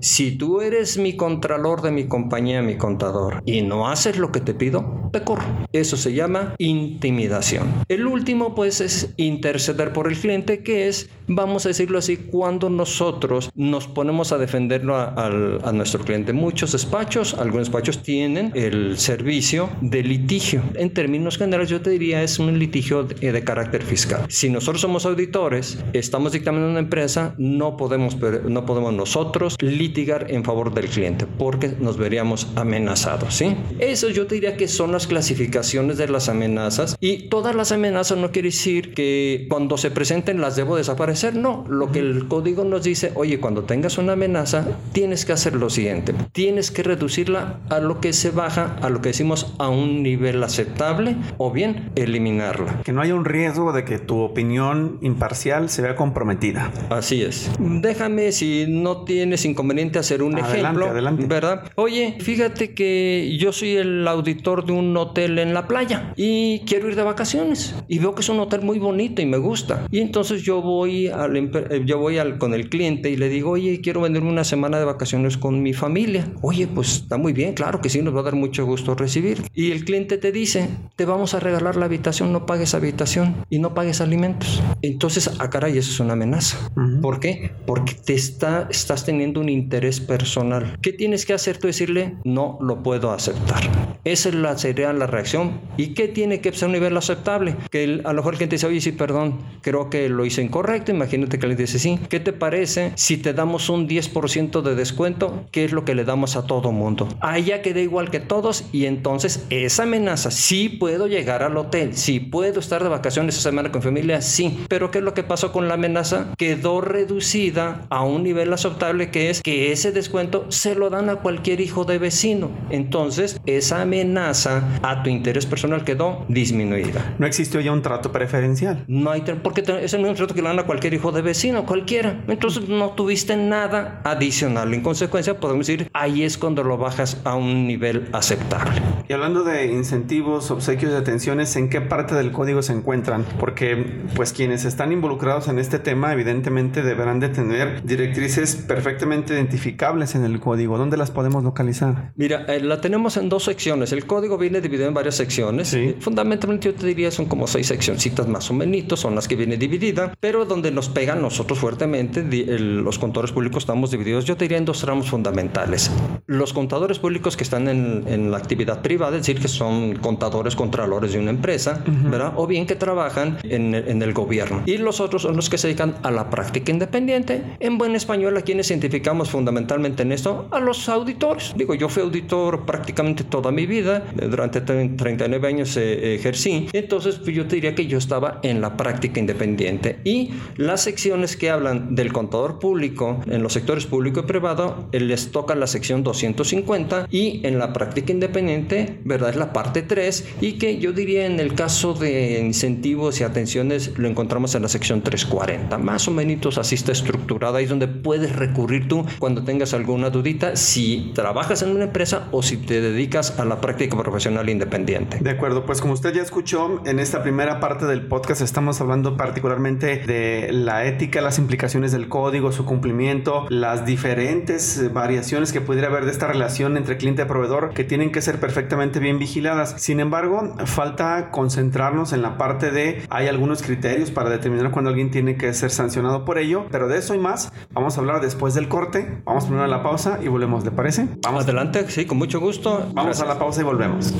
Si 0.00 0.36
tú 0.36 0.60
eres 0.60 0.98
mi 0.98 1.16
contralor 1.16 1.82
de 1.82 1.90
mi 1.90 2.06
compañía, 2.06 2.62
mi 2.62 2.76
contador, 2.76 3.42
y 3.44 3.62
no 3.62 3.88
haces 3.88 4.18
lo 4.18 4.32
que 4.32 4.40
te 4.40 4.54
pido, 4.54 5.10
te 5.12 5.22
corro. 5.22 5.44
Eso 5.72 5.96
se 5.96 6.12
llama 6.12 6.54
intimidación. 6.58 7.66
El 7.88 8.06
último, 8.06 8.54
pues, 8.54 8.80
es 8.80 9.12
interceder 9.16 9.92
por 9.92 10.08
el 10.08 10.18
cliente, 10.18 10.62
que 10.62 10.88
es, 10.88 11.10
vamos 11.26 11.64
a 11.66 11.70
decirlo 11.70 11.98
así, 11.98 12.16
cuando 12.16 12.70
nosotros 12.70 13.50
nos 13.54 13.86
ponemos 13.86 14.32
a 14.32 14.38
defenderlo 14.38 14.96
a, 14.96 15.14
a 15.26 15.72
nuestro 15.72 16.04
cliente. 16.04 16.32
Muchos 16.32 16.72
despachos, 16.72 17.34
algunos 17.34 17.68
despachos 17.68 18.02
tienen 18.02 18.52
el 18.54 18.98
servicio 18.98 19.68
de 19.80 20.02
litigio. 20.02 20.62
En 20.74 20.92
términos 20.92 21.38
generales, 21.38 21.70
yo 21.70 21.80
te 21.80 21.90
diría, 21.90 22.22
es 22.22 22.38
un 22.38 22.58
litigio 22.58 23.04
de, 23.04 23.32
de 23.32 23.44
carácter 23.44 23.82
fiscal. 23.82 24.24
Si 24.28 24.48
nosotros 24.48 24.80
somos 24.80 25.06
auditores, 25.06 25.78
estamos 25.92 26.32
dictaminando 26.32 26.70
una 26.70 26.80
empresa, 26.80 27.34
no 27.38 27.76
podemos, 27.76 28.16
no 28.48 28.66
podemos 28.66 28.92
nosotros 28.92 29.49
litigar 29.60 30.26
en 30.30 30.44
favor 30.44 30.72
del 30.74 30.88
cliente 30.88 31.26
porque 31.26 31.74
nos 31.80 31.96
veríamos 31.96 32.48
amenazados, 32.56 33.34
¿sí? 33.34 33.56
Eso 33.78 34.08
yo 34.08 34.26
te 34.26 34.36
diría 34.36 34.56
que 34.56 34.68
son 34.68 34.92
las 34.92 35.06
clasificaciones 35.06 35.96
de 35.96 36.08
las 36.08 36.28
amenazas 36.28 36.96
y 37.00 37.28
todas 37.28 37.54
las 37.54 37.72
amenazas 37.72 38.18
no 38.18 38.30
quiere 38.30 38.48
decir 38.48 38.94
que 38.94 39.46
cuando 39.48 39.76
se 39.78 39.90
presenten 39.90 40.40
las 40.40 40.56
debo 40.56 40.76
desaparecer, 40.76 41.34
no, 41.34 41.64
lo 41.68 41.92
que 41.92 42.00
el 42.00 42.28
código 42.28 42.64
nos 42.64 42.84
dice, 42.84 43.12
oye, 43.14 43.40
cuando 43.40 43.64
tengas 43.64 43.98
una 43.98 44.12
amenaza, 44.12 44.66
tienes 44.92 45.24
que 45.24 45.32
hacer 45.32 45.54
lo 45.54 45.70
siguiente, 45.70 46.14
tienes 46.32 46.70
que 46.70 46.82
reducirla 46.82 47.60
a 47.68 47.78
lo 47.80 48.00
que 48.00 48.12
se 48.12 48.30
baja, 48.30 48.76
a 48.82 48.90
lo 48.90 49.00
que 49.00 49.10
decimos 49.10 49.54
a 49.58 49.68
un 49.68 50.02
nivel 50.02 50.42
aceptable 50.42 51.16
o 51.38 51.50
bien 51.50 51.90
eliminarla. 51.96 52.82
Que 52.82 52.92
no 52.92 53.00
haya 53.00 53.14
un 53.14 53.24
riesgo 53.24 53.72
de 53.72 53.84
que 53.84 53.98
tu 53.98 54.18
opinión 54.18 54.98
imparcial 55.02 55.68
se 55.68 55.82
vea 55.82 55.96
comprometida. 55.96 56.70
Así 56.90 57.22
es. 57.22 57.50
Déjame 57.58 58.32
si 58.32 58.66
no 58.68 59.04
tienes 59.04 59.39
inconveniente 59.44 59.98
hacer 59.98 60.22
un 60.22 60.34
Adelante, 60.34 60.60
ejemplo, 60.60 60.86
adelante. 60.86 61.26
¿verdad? 61.26 61.72
Oye, 61.76 62.16
fíjate 62.20 62.74
que 62.74 63.36
yo 63.38 63.52
soy 63.52 63.76
el 63.76 64.06
auditor 64.06 64.64
de 64.64 64.72
un 64.72 64.96
hotel 64.96 65.38
en 65.38 65.54
la 65.54 65.66
playa 65.66 66.12
y 66.16 66.60
quiero 66.60 66.88
ir 66.88 66.96
de 66.96 67.02
vacaciones 67.02 67.74
y 67.88 67.98
veo 67.98 68.14
que 68.14 68.22
es 68.22 68.28
un 68.28 68.40
hotel 68.40 68.62
muy 68.62 68.78
bonito 68.78 69.22
y 69.22 69.26
me 69.26 69.38
gusta. 69.38 69.86
Y 69.90 70.00
entonces 70.00 70.42
yo 70.42 70.62
voy, 70.62 71.08
al, 71.08 71.36
eh, 71.36 71.82
yo 71.84 71.98
voy 71.98 72.18
al, 72.18 72.38
con 72.38 72.54
el 72.54 72.68
cliente 72.68 73.10
y 73.10 73.16
le 73.16 73.28
digo, 73.28 73.50
oye, 73.50 73.80
quiero 73.80 74.00
venderme 74.00 74.30
una 74.30 74.44
semana 74.44 74.78
de 74.78 74.84
vacaciones 74.84 75.36
con 75.36 75.62
mi 75.62 75.72
familia. 75.72 76.26
Oye, 76.42 76.66
pues 76.66 76.96
está 76.96 77.16
muy 77.16 77.32
bien, 77.32 77.54
claro 77.54 77.80
que 77.80 77.88
sí, 77.88 78.02
nos 78.02 78.14
va 78.14 78.20
a 78.20 78.24
dar 78.24 78.34
mucho 78.34 78.64
gusto 78.66 78.94
recibir. 78.94 79.42
Y 79.54 79.70
el 79.72 79.84
cliente 79.84 80.18
te 80.18 80.32
dice, 80.32 80.68
te 80.96 81.04
vamos 81.04 81.34
a 81.34 81.40
regalar 81.40 81.76
la 81.76 81.86
habitación, 81.86 82.32
no 82.32 82.46
pagues 82.46 82.74
habitación 82.74 83.44
y 83.48 83.58
no 83.58 83.74
pagues 83.74 84.00
alimentos. 84.00 84.62
Entonces, 84.82 85.28
a 85.28 85.44
ah, 85.44 85.50
caray, 85.50 85.78
eso 85.78 85.90
es 85.90 86.00
una 86.00 86.14
amenaza. 86.14 86.56
¿Por 87.00 87.20
qué? 87.20 87.52
Porque 87.66 87.94
te 87.94 88.14
está, 88.14 88.66
estás 88.70 89.04
teniendo 89.04 89.29
un 89.38 89.48
interés 89.48 90.00
personal. 90.00 90.78
¿Qué 90.82 90.92
tienes 90.92 91.24
que 91.24 91.34
hacer 91.34 91.58
tú? 91.58 91.68
Decirle, 91.68 92.16
no 92.24 92.58
lo 92.60 92.82
puedo 92.82 93.12
aceptar. 93.12 93.62
Esa 94.04 94.30
la, 94.30 94.56
sería 94.56 94.92
la 94.92 95.06
reacción. 95.06 95.60
¿Y 95.76 95.88
qué 95.88 96.08
tiene 96.08 96.40
que 96.40 96.52
ser 96.52 96.66
un 96.66 96.72
nivel 96.72 96.96
aceptable? 96.96 97.54
Que 97.70 98.00
a 98.04 98.12
lo 98.12 98.16
mejor 98.16 98.34
el 98.34 98.38
cliente 98.38 98.56
dice, 98.56 98.66
oye, 98.66 98.80
sí, 98.80 98.92
perdón, 98.92 99.38
creo 99.62 99.90
que 99.90 100.08
lo 100.08 100.24
hice 100.24 100.42
incorrecto. 100.42 100.90
Imagínate 100.90 101.38
que 101.38 101.46
le 101.46 101.54
dice, 101.54 101.78
sí. 101.78 101.98
¿Qué 102.08 102.18
te 102.18 102.32
parece 102.32 102.92
si 102.96 103.18
te 103.18 103.34
damos 103.34 103.68
un 103.68 103.88
10% 103.88 104.62
de 104.62 104.74
descuento? 104.74 105.44
¿Qué 105.50 105.64
es 105.64 105.72
lo 105.72 105.84
que 105.84 105.94
le 105.94 106.04
damos 106.04 106.36
a 106.36 106.46
todo 106.46 106.72
mundo? 106.72 107.08
A 107.20 107.38
ella 107.38 107.60
queda 107.60 107.80
igual 107.80 108.10
que 108.10 108.20
todos 108.20 108.64
y 108.72 108.86
entonces 108.86 109.46
esa 109.50 109.82
amenaza, 109.82 110.30
sí 110.30 110.68
puedo 110.68 111.06
llegar 111.06 111.42
al 111.42 111.56
hotel, 111.56 111.94
sí 111.94 112.20
puedo 112.20 112.60
estar 112.60 112.82
de 112.82 112.88
vacaciones 112.88 113.34
esa 113.34 113.50
semana 113.50 113.70
con 113.70 113.82
familia, 113.82 114.22
sí. 114.22 114.64
Pero 114.68 114.90
¿qué 114.90 114.98
es 114.98 115.04
lo 115.04 115.14
que 115.14 115.22
pasó 115.22 115.52
con 115.52 115.68
la 115.68 115.74
amenaza? 115.74 116.32
Quedó 116.38 116.80
reducida 116.80 117.86
a 117.90 118.02
un 118.04 118.22
nivel 118.22 118.52
aceptable 118.52 119.10
que 119.10 119.19
es 119.28 119.42
que 119.42 119.72
ese 119.72 119.92
descuento 119.92 120.46
se 120.48 120.74
lo 120.74 120.88
dan 120.88 121.10
a 121.10 121.16
cualquier 121.16 121.60
hijo 121.60 121.84
de 121.84 121.98
vecino. 121.98 122.50
Entonces, 122.70 123.40
esa 123.46 123.82
amenaza 123.82 124.62
a 124.82 125.02
tu 125.02 125.10
interés 125.10 125.46
personal 125.46 125.84
quedó 125.84 126.24
disminuida. 126.28 127.14
No 127.18 127.26
existió 127.26 127.60
ya 127.60 127.72
un 127.72 127.82
trato 127.82 128.12
preferencial. 128.12 128.84
No 128.86 129.10
hay, 129.10 129.22
porque 129.42 129.62
es 129.82 129.92
el 129.92 130.00
mismo 130.00 130.14
trato 130.14 130.34
que 130.34 130.42
le 130.42 130.48
dan 130.48 130.58
a 130.58 130.64
cualquier 130.64 130.94
hijo 130.94 131.12
de 131.12 131.22
vecino, 131.22 131.66
cualquiera. 131.66 132.24
Entonces, 132.28 132.68
no 132.68 132.90
tuviste 132.90 133.36
nada 133.36 134.00
adicional. 134.04 134.72
En 134.72 134.82
consecuencia, 134.82 135.38
podemos 135.38 135.66
decir, 135.66 135.90
ahí 135.92 136.22
es 136.22 136.38
cuando 136.38 136.62
lo 136.62 136.78
bajas 136.78 137.20
a 137.24 137.34
un 137.34 137.66
nivel 137.66 138.08
aceptable. 138.12 138.80
Y 139.08 139.12
hablando 139.12 139.42
de 139.42 139.66
incentivos, 139.66 140.50
obsequios 140.50 140.92
y 140.92 140.94
atenciones, 140.94 141.56
¿en 141.56 141.68
qué 141.68 141.80
parte 141.80 142.14
del 142.14 142.30
código 142.30 142.62
se 142.62 142.72
encuentran? 142.72 143.24
Porque, 143.38 144.04
pues, 144.14 144.32
quienes 144.32 144.64
están 144.64 144.92
involucrados 144.92 145.48
en 145.48 145.58
este 145.58 145.78
tema, 145.78 146.12
evidentemente 146.12 146.82
deberán 146.82 147.20
de 147.20 147.28
tener 147.28 147.82
directrices 147.82 148.54
perfectamente 149.00 149.34
identificables 149.34 150.14
en 150.14 150.24
el 150.24 150.40
código. 150.40 150.76
¿Dónde 150.76 150.96
las 150.96 151.10
podemos 151.10 151.42
localizar? 151.42 152.12
Mira, 152.16 152.44
eh, 152.48 152.60
la 152.60 152.80
tenemos 152.80 153.16
en 153.16 153.28
dos 153.28 153.44
secciones. 153.44 153.92
El 153.92 154.04
código 154.06 154.36
viene 154.36 154.60
dividido 154.60 154.88
en 154.88 154.94
varias 154.94 155.14
secciones. 155.14 155.68
Sí. 155.68 155.96
Fundamentalmente 156.00 156.68
yo 156.68 156.74
te 156.74 156.86
diría 156.86 157.10
son 157.10 157.26
como 157.26 157.46
seis 157.46 157.66
seccioncitas 157.66 158.28
más 158.28 158.50
o 158.50 158.54
menos, 158.54 159.00
son 159.00 159.14
las 159.14 159.26
que 159.26 159.36
viene 159.36 159.56
dividida, 159.56 160.14
pero 160.20 160.44
donde 160.44 160.70
nos 160.70 160.88
pegan 160.88 161.22
nosotros 161.22 161.58
fuertemente, 161.58 162.22
los 162.58 162.98
contadores 162.98 163.32
públicos 163.32 163.62
estamos 163.62 163.90
divididos, 163.90 164.24
yo 164.26 164.36
te 164.36 164.44
diría 164.44 164.58
en 164.58 164.64
dos 164.64 164.80
tramos 164.80 165.08
fundamentales. 165.08 165.90
Los 166.26 166.52
contadores 166.52 166.98
públicos 166.98 167.36
que 167.36 167.44
están 167.44 167.68
en, 167.68 168.30
la 168.30 168.36
actividad 168.36 168.82
privada, 168.82 169.16
es 169.16 169.22
decir, 169.22 169.40
que 169.40 169.48
son 169.48 169.96
contadores, 169.96 170.54
contralores 170.54 171.12
de 171.12 171.18
una 171.18 171.30
empresa, 171.30 171.82
¿verdad? 171.86 172.34
O 172.36 172.46
bien 172.46 172.66
que 172.66 172.76
trabajan 172.76 173.38
en, 173.44 173.74
en 173.74 174.02
el 174.02 174.12
gobierno. 174.12 174.62
Y 174.66 174.76
los 174.76 175.00
otros 175.00 175.22
son 175.22 175.36
los 175.36 175.48
que 175.48 175.58
se 175.58 175.68
dedican 175.68 175.94
a 176.02 176.10
la 176.10 176.28
práctica 176.28 176.70
independiente. 176.70 177.56
En 177.60 177.78
buen 177.78 177.96
español, 177.96 178.36
a 178.36 178.42
quienes 178.42 178.70
identificamos 178.90 179.30
fundamentalmente 179.30 180.02
en 180.02 180.10
esto, 180.10 180.48
a 180.50 180.58
los 180.58 180.88
auditores. 180.88 181.52
Digo, 181.56 181.74
yo 181.74 181.88
fui 181.88 182.02
auditor 182.02 182.66
prácticamente 182.66 183.22
toda 183.22 183.52
mi 183.52 183.66
vida, 183.66 184.04
durante 184.28 184.60
39 184.60 185.46
años 185.46 185.76
eh, 185.76 186.16
ejercí, 186.16 186.68
entonces 186.72 187.16
pues, 187.16 187.36
yo 187.36 187.46
te 187.46 187.54
diría 187.54 187.74
que 187.74 187.86
yo 187.86 187.98
estaba 187.98 188.40
en 188.42 188.60
la 188.60 188.76
práctica 188.76 189.20
independiente. 189.20 190.00
Y 190.04 190.30
las 190.56 190.82
secciones 190.82 191.36
que 191.36 191.50
hablan 191.50 191.94
del 191.94 192.12
contador 192.12 192.58
público 192.58 193.20
en 193.26 193.42
los 193.42 193.52
sectores 193.52 193.86
público 193.86 194.20
y 194.20 194.22
privado, 194.24 194.88
les 194.90 195.30
toca 195.30 195.54
la 195.54 195.68
sección 195.68 196.02
250 196.02 197.06
y 197.10 197.46
en 197.46 197.58
la 197.58 197.72
práctica 197.72 198.12
independiente, 198.12 198.98
¿verdad? 199.04 199.30
Es 199.30 199.36
la 199.36 199.52
parte 199.52 199.82
3 199.82 200.36
y 200.40 200.52
que 200.54 200.78
yo 200.78 200.92
diría 200.92 201.26
en 201.26 201.38
el 201.38 201.54
caso 201.54 201.94
de 201.94 202.40
incentivos 202.40 203.20
y 203.20 203.24
atenciones 203.24 203.92
lo 203.96 204.08
encontramos 204.08 204.54
en 204.56 204.62
la 204.62 204.68
sección 204.68 205.02
340. 205.02 205.78
Más 205.78 206.08
o 206.08 206.10
menos 206.10 206.58
así 206.58 206.74
está 206.74 206.92
estructurada, 206.92 207.58
ahí 207.58 207.64
es 207.64 207.70
donde 207.70 207.88
puedes 207.88 208.34
recurrir 208.36 208.79
tú 208.88 209.04
cuando 209.18 209.44
tengas 209.44 209.74
alguna 209.74 210.10
dudita 210.10 210.56
si 210.56 211.12
trabajas 211.14 211.62
en 211.62 211.70
una 211.70 211.84
empresa 211.84 212.28
o 212.30 212.42
si 212.42 212.56
te 212.56 212.80
dedicas 212.80 213.38
a 213.38 213.44
la 213.44 213.60
práctica 213.60 213.96
profesional 213.96 214.48
independiente. 214.48 215.18
De 215.20 215.30
acuerdo, 215.30 215.64
pues 215.64 215.80
como 215.80 215.94
usted 215.94 216.14
ya 216.14 216.22
escuchó, 216.22 216.82
en 216.84 216.98
esta 216.98 217.22
primera 217.22 217.60
parte 217.60 217.86
del 217.86 218.06
podcast 218.06 218.40
estamos 218.40 218.80
hablando 218.80 219.16
particularmente 219.16 219.98
de 220.06 220.50
la 220.52 220.84
ética, 220.84 221.20
las 221.20 221.38
implicaciones 221.38 221.92
del 221.92 222.08
código, 222.08 222.52
su 222.52 222.64
cumplimiento, 222.64 223.46
las 223.48 223.86
diferentes 223.86 224.92
variaciones 224.92 225.52
que 225.52 225.60
pudiera 225.60 225.88
haber 225.88 226.04
de 226.04 226.12
esta 226.12 226.26
relación 226.26 226.76
entre 226.76 226.96
cliente 226.96 227.22
y 227.22 227.24
proveedor 227.24 227.70
que 227.74 227.84
tienen 227.84 228.12
que 228.12 228.22
ser 228.22 228.40
perfectamente 228.40 229.00
bien 229.00 229.18
vigiladas. 229.18 229.74
Sin 229.78 230.00
embargo, 230.00 230.54
falta 230.64 231.30
concentrarnos 231.30 232.12
en 232.12 232.22
la 232.22 232.38
parte 232.38 232.70
de 232.70 233.02
hay 233.10 233.28
algunos 233.28 233.62
criterios 233.62 234.10
para 234.10 234.30
determinar 234.30 234.70
cuando 234.70 234.90
alguien 234.90 235.10
tiene 235.10 235.36
que 235.36 235.52
ser 235.54 235.70
sancionado 235.70 236.24
por 236.24 236.38
ello, 236.38 236.66
pero 236.70 236.88
de 236.88 236.98
eso 236.98 237.14
y 237.14 237.18
más 237.18 237.52
vamos 237.72 237.96
a 237.96 238.00
hablar 238.00 238.20
después 238.20 238.54
del 238.54 238.68
corte. 238.70 239.22
Vamos 239.26 239.44
primero 239.44 239.64
a 239.64 239.68
la 239.68 239.82
pausa 239.82 240.18
y 240.22 240.28
volvemos, 240.28 240.64
¿le 240.64 240.70
parece? 240.70 241.06
Vamos 241.22 241.44
adelante, 241.44 241.84
sí, 241.90 242.06
con 242.06 242.16
mucho 242.16 242.40
gusto. 242.40 242.88
Vamos 242.94 243.20
a 243.20 243.26
la 243.26 243.38
pausa 243.38 243.60
y 243.60 243.64
volvemos. 243.64 244.14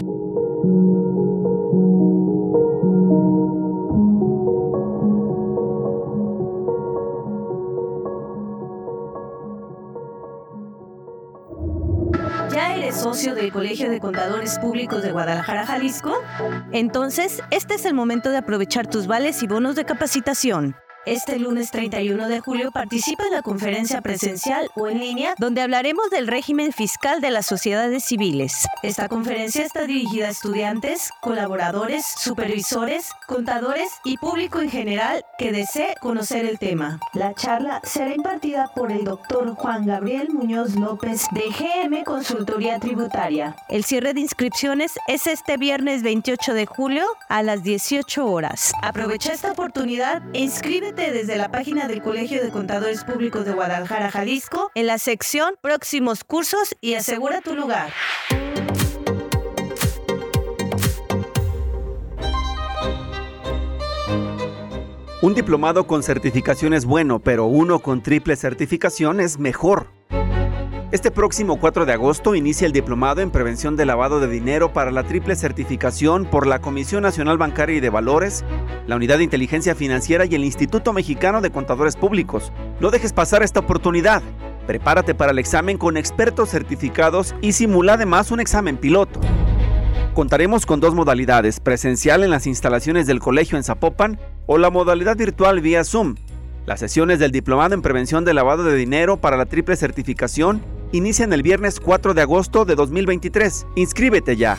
¿Ya 12.52 12.75
eres 12.75 12.97
socio 12.97 13.35
del 13.35 13.52
Colegio 13.52 13.88
de 13.88 14.00
Contadores 14.00 14.59
Públicos 14.59 15.02
de 15.02 15.12
Guadalajara, 15.12 15.64
Jalisco? 15.64 16.12
Entonces, 16.73 17.42
este 17.50 17.75
es 17.76 17.85
el 17.87 17.95
momento 17.95 18.30
de 18.30 18.38
aprovechar 18.38 18.88
tus 18.88 19.07
vales 19.07 19.42
y 19.42 19.47
bonos 19.47 19.76
de 19.76 19.85
capacitación. 19.85 20.75
Este 21.07 21.38
lunes 21.38 21.71
31 21.71 22.28
de 22.28 22.40
julio 22.40 22.73
participa 22.73 23.25
en 23.25 23.33
la 23.33 23.40
conferencia 23.40 24.02
presencial 24.02 24.71
o 24.75 24.87
en 24.87 25.00
línea 25.00 25.35
donde 25.38 25.62
hablaremos 25.62 26.11
del 26.11 26.26
régimen 26.26 26.73
fiscal 26.73 27.23
de 27.23 27.30
las 27.30 27.47
sociedades 27.47 28.04
civiles. 28.04 28.66
Esta 28.83 29.09
conferencia 29.09 29.64
está 29.64 29.87
dirigida 29.87 30.26
a 30.26 30.30
estudiantes, 30.30 31.11
colaboradores, 31.21 32.04
supervisores, 32.04 33.09
contadores 33.26 33.88
y 34.04 34.19
público 34.19 34.61
en 34.61 34.69
general 34.69 35.25
que 35.38 35.52
desee 35.52 35.95
conocer 36.02 36.45
el 36.45 36.59
tema. 36.59 37.00
La 37.14 37.33
charla 37.33 37.80
será 37.83 38.14
impartida 38.14 38.71
por 38.75 38.92
el 38.92 39.04
doctor 39.04 39.54
Juan 39.54 39.87
Gabriel 39.87 40.28
Muñoz 40.30 40.76
López 40.76 41.28
de 41.33 41.45
GM 41.49 42.04
Consultoría 42.04 42.78
Tributaria. 42.78 43.57
El 43.71 43.85
cierre 43.85 44.12
de 44.12 44.21
inscripciones 44.21 44.99
es 45.09 45.26
este 45.26 45.57
viernes 45.57 46.02
28 46.02 46.52
de 46.52 46.66
julio 46.66 47.07
a 47.30 47.42
las 47.42 47.62
18 47.62 48.26
horas. 48.26 48.75
Aprovecha 48.83 49.33
esta 49.33 49.52
oportunidad 49.52 50.23
e 50.35 50.40
desde 50.97 51.37
la 51.37 51.50
página 51.50 51.87
del 51.87 52.02
Colegio 52.02 52.42
de 52.42 52.50
Contadores 52.50 53.04
Públicos 53.04 53.44
de 53.44 53.52
Guadalajara, 53.52 54.11
Jalisco, 54.11 54.70
en 54.75 54.87
la 54.87 54.99
sección 54.99 55.54
Próximos 55.61 56.25
Cursos 56.25 56.75
y 56.80 56.94
asegura 56.94 57.40
tu 57.40 57.54
lugar. 57.54 57.92
Un 65.23 65.35
diplomado 65.35 65.87
con 65.87 66.02
certificación 66.02 66.75
es 66.75 66.85
bueno, 66.85 67.20
pero 67.20 67.47
uno 67.47 67.78
con 67.78 68.02
triple 68.02 68.37
certificación 68.37 69.20
es 69.20 69.38
mejor. 69.38 69.87
Este 70.92 71.12
próximo 71.12 71.61
4 71.61 71.87
de 71.87 71.92
agosto 71.92 72.35
inicia 72.35 72.66
el 72.66 72.73
diplomado 72.73 73.20
en 73.20 73.30
prevención 73.30 73.76
de 73.76 73.87
lavado 73.87 74.18
de 74.18 74.26
dinero 74.26 74.73
para 74.73 74.90
la 74.90 75.04
triple 75.04 75.37
certificación 75.37 76.25
por 76.25 76.49
la 76.49 76.61
Comisión 76.61 77.04
Nacional 77.04 77.38
Bancaria 77.38 77.76
y 77.76 77.80
de 77.80 77.90
Valores, 77.90 78.44
la 78.88 78.97
Unidad 78.97 79.18
de 79.18 79.23
Inteligencia 79.23 79.76
Financiera 79.76 80.25
y 80.25 80.35
el 80.35 80.44
Instituto 80.44 80.92
Mexicano 80.92 81.42
de 81.42 81.52
Contadores 81.52 81.94
Públicos. 81.94 82.50
No 82.80 82.90
dejes 82.90 83.12
pasar 83.12 83.44
esta 83.44 83.61
oportunidad. 83.61 84.20
Prepárate 84.66 85.14
para 85.14 85.30
el 85.30 85.38
examen 85.38 85.78
con 85.78 85.97
expertos 85.97 86.50
certificados 86.50 87.37
y 87.40 87.52
simula 87.52 87.92
además 87.92 88.32
un 88.32 88.40
examen 88.40 88.76
piloto. 88.76 89.20
Contaremos 90.12 90.66
con 90.66 90.80
dos 90.80 90.97
modalidades, 90.97 91.61
presencial 91.61 92.25
en 92.25 92.30
las 92.30 92.49
instalaciones 92.49 93.06
del 93.06 93.20
colegio 93.20 93.56
en 93.56 93.62
Zapopan 93.62 94.18
o 94.47 94.59
la 94.59 94.70
modalidad 94.70 95.16
virtual 95.16 95.61
vía 95.61 95.85
Zoom. 95.85 96.16
Las 96.66 96.80
sesiones 96.80 97.20
del 97.20 97.30
Diplomado 97.30 97.75
en 97.75 97.82
Prevención 97.82 98.25
de 98.25 98.35
Lavado 98.35 98.64
de 98.64 98.75
Dinero 98.76 99.18
para 99.18 99.37
la 99.37 99.47
triple 99.47 99.76
certificación 99.76 100.79
inician 100.92 101.32
el 101.32 101.42
viernes 101.42 101.80
4 101.80 102.14
de 102.14 102.23
agosto 102.23 102.64
de 102.64 102.75
2023. 102.75 103.66
Inscríbete 103.76 104.37
ya. 104.37 104.59